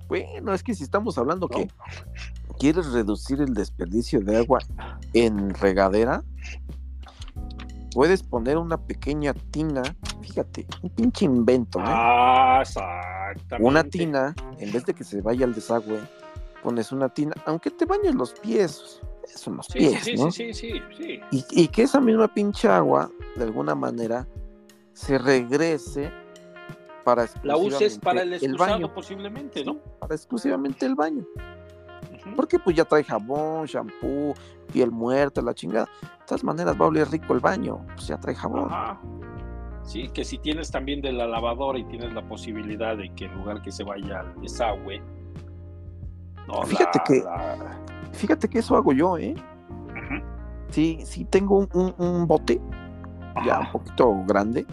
[0.09, 1.55] Bueno, es que si estamos hablando ¿no?
[1.55, 1.67] que
[2.59, 4.59] quieres reducir el desperdicio de agua
[5.13, 6.23] en regadera,
[7.93, 9.83] puedes poner una pequeña tina,
[10.21, 11.83] fíjate, un pinche invento, ¿eh?
[11.85, 13.67] Ah, exactamente.
[13.67, 15.99] Una tina, en vez de que se vaya al desagüe,
[16.63, 18.99] pones una tina, aunque te bañes los pies,
[19.35, 20.31] son los Sí, pies, sí, ¿no?
[20.31, 21.19] sí, sí, sí, sí.
[21.31, 24.27] Y, y que esa misma pinche agua, de alguna manera,
[24.93, 26.11] se regrese
[27.03, 29.77] para La uses para el baño, posiblemente, ¿no?
[29.99, 31.23] para exclusivamente el baño.
[32.25, 32.35] Ujú.
[32.35, 34.33] Porque pues ya trae jabón, shampoo,
[34.71, 35.85] piel muerta, la chingada.
[36.01, 38.67] De todas maneras va a oler rico el baño, pues ya trae jabón.
[38.71, 38.99] Ajá.
[39.83, 43.35] Sí, que si tienes también de la lavadora y tienes la posibilidad de que en
[43.35, 45.01] lugar que se vaya al desagüe,
[46.47, 47.79] no, Fíjate la- que- la-
[48.11, 49.33] Fíjate que eso hago yo, ¿eh?
[49.89, 50.23] Ujú.
[50.69, 52.59] Sí, sí tengo un, un- un bote
[53.45, 54.65] ya un poquito grande.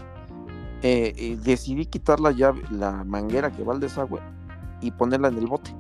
[0.88, 4.20] Eh, y decidí quitar la llave, la manguera que va al desagüe
[4.80, 5.74] y ponerla en el bote.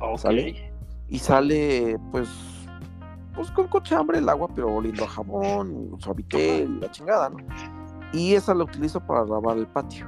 [0.00, 0.18] Ok.
[0.18, 0.72] ¿Sale?
[1.08, 2.28] Y sale, pues,
[3.34, 7.38] pues con cochambre el agua, pero oliendo a jabón, suavitel, la chingada, ¿no?
[8.12, 10.06] Y esa la utilizo para lavar el patio.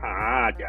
[0.00, 0.68] Ah, ya,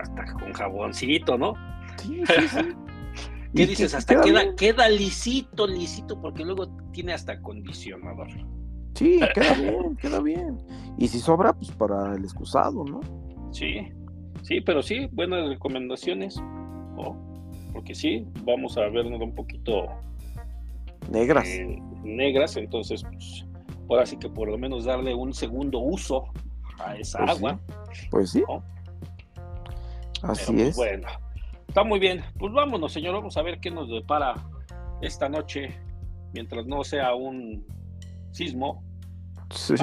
[0.00, 1.54] hasta con jaboncito, ¿no?
[1.98, 2.76] Sí, sí, sí.
[3.54, 3.94] ¿Qué dices?
[3.94, 8.28] Hasta queda, queda lisito, lisito, porque luego tiene hasta acondicionador.
[9.02, 10.58] Sí, queda bien, queda bien.
[10.98, 13.00] Y si sobra, pues para el excusado, ¿no?
[13.52, 13.88] Sí,
[14.42, 16.36] sí, pero sí, buenas recomendaciones.
[16.40, 17.16] ¿no?
[17.72, 19.86] Porque sí, vamos a vernos un poquito
[21.10, 21.46] Negras.
[21.48, 23.44] eh, negras, entonces, pues,
[23.88, 26.24] ahora sí que por lo menos darle un segundo uso
[26.78, 27.60] a esa Pues sí, agua.
[28.10, 28.62] Pues sí, ¿no?
[30.22, 30.76] así Pero, pues, es.
[30.76, 31.08] bueno,
[31.66, 32.22] está muy bien.
[32.38, 34.34] Pues vámonos, señor, vamos a ver qué nos depara
[35.00, 35.74] esta noche,
[36.32, 37.64] mientras no sea un
[38.30, 38.84] sismo.
[39.52, 39.74] Sí.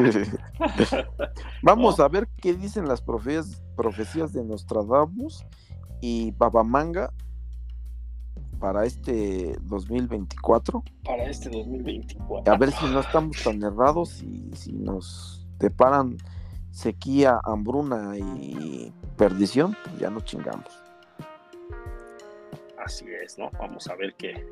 [1.63, 5.45] Vamos a ver qué dicen las profecías, profecías de Nostradamus
[6.01, 7.11] y Babamanga
[8.59, 10.83] para este 2024.
[11.05, 12.53] para este 2024.
[12.53, 16.17] A ver si no estamos tan errados y si nos deparan
[16.71, 20.83] sequía, hambruna y perdición, pues ya nos chingamos.
[22.83, 23.49] Así es, ¿no?
[23.59, 24.45] Vamos a ver qué,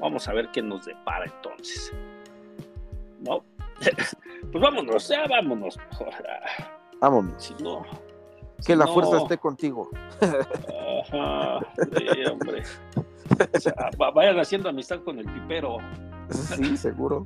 [0.00, 1.92] vamos a ver qué nos depara entonces.
[3.20, 3.44] ¿No?
[4.52, 5.78] pues vámonos, ya vámonos.
[6.00, 6.68] Ah,
[7.00, 7.42] Vámonos.
[7.42, 7.82] Si no,
[8.58, 9.90] Que si la no- fuerza esté contigo.
[10.20, 11.58] Ajá,
[11.96, 12.62] sí, hombre.
[13.54, 15.78] O sea, va- vayan haciendo amistad con el pipero.
[16.30, 17.24] Sí, seguro.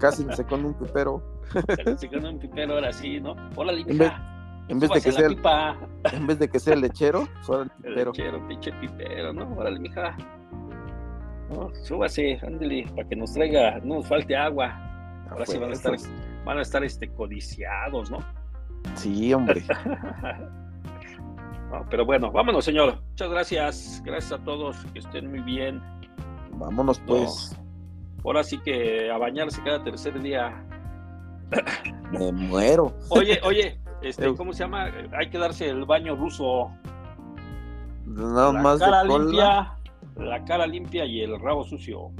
[0.00, 1.22] Cásense con un pipero.
[1.98, 3.34] Se queda un pipero ahora sí, ¿no?
[3.56, 4.64] Hola, mija.
[4.68, 5.40] en vez de que sea el,
[6.12, 8.12] en vez de que sea el lechero, el El pipero.
[8.12, 9.54] lechero, pinche pipero, ¿no?
[9.56, 10.16] Órale, mija.
[11.50, 14.78] No, súbase, ándele, para que nos traiga, no nos falte agua.
[15.30, 15.94] Ahora sí van a estar,
[16.44, 18.18] van a estar este, codiciados, ¿no?
[18.94, 19.64] Sí, hombre.
[21.70, 23.02] No, pero bueno, vámonos, señor.
[23.10, 24.02] Muchas gracias.
[24.04, 24.76] Gracias a todos.
[24.92, 25.82] Que estén muy bien.
[26.52, 27.56] Vámonos pues.
[28.24, 30.64] Ahora sí que a bañarse cada tercer día.
[32.10, 32.94] Me muero.
[33.10, 34.34] Oye, oye, este.
[34.34, 34.90] ¿cómo se llama?
[35.18, 36.70] Hay que darse el baño ruso.
[38.06, 39.24] Nada la más de cara cola.
[39.24, 39.76] limpia,
[40.16, 42.10] la cara limpia y el rabo sucio.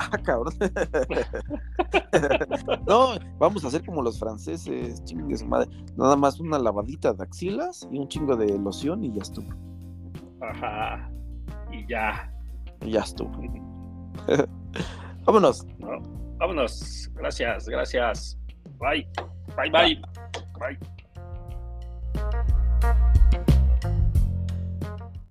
[0.00, 0.54] Ah, cabrón.
[2.86, 5.68] no, vamos a hacer como los franceses, chingue madre.
[5.96, 9.48] Nada más una lavadita de axilas y un chingo de loción y ya estuvo.
[10.40, 11.10] Ajá.
[11.72, 12.32] Y ya.
[12.82, 13.32] Y ya estuvo.
[15.24, 15.66] vámonos.
[16.38, 17.10] Vámonos.
[17.14, 18.38] Gracias, gracias.
[18.78, 19.04] Bye.
[19.56, 20.00] Bye, bye.
[20.60, 20.78] Bye.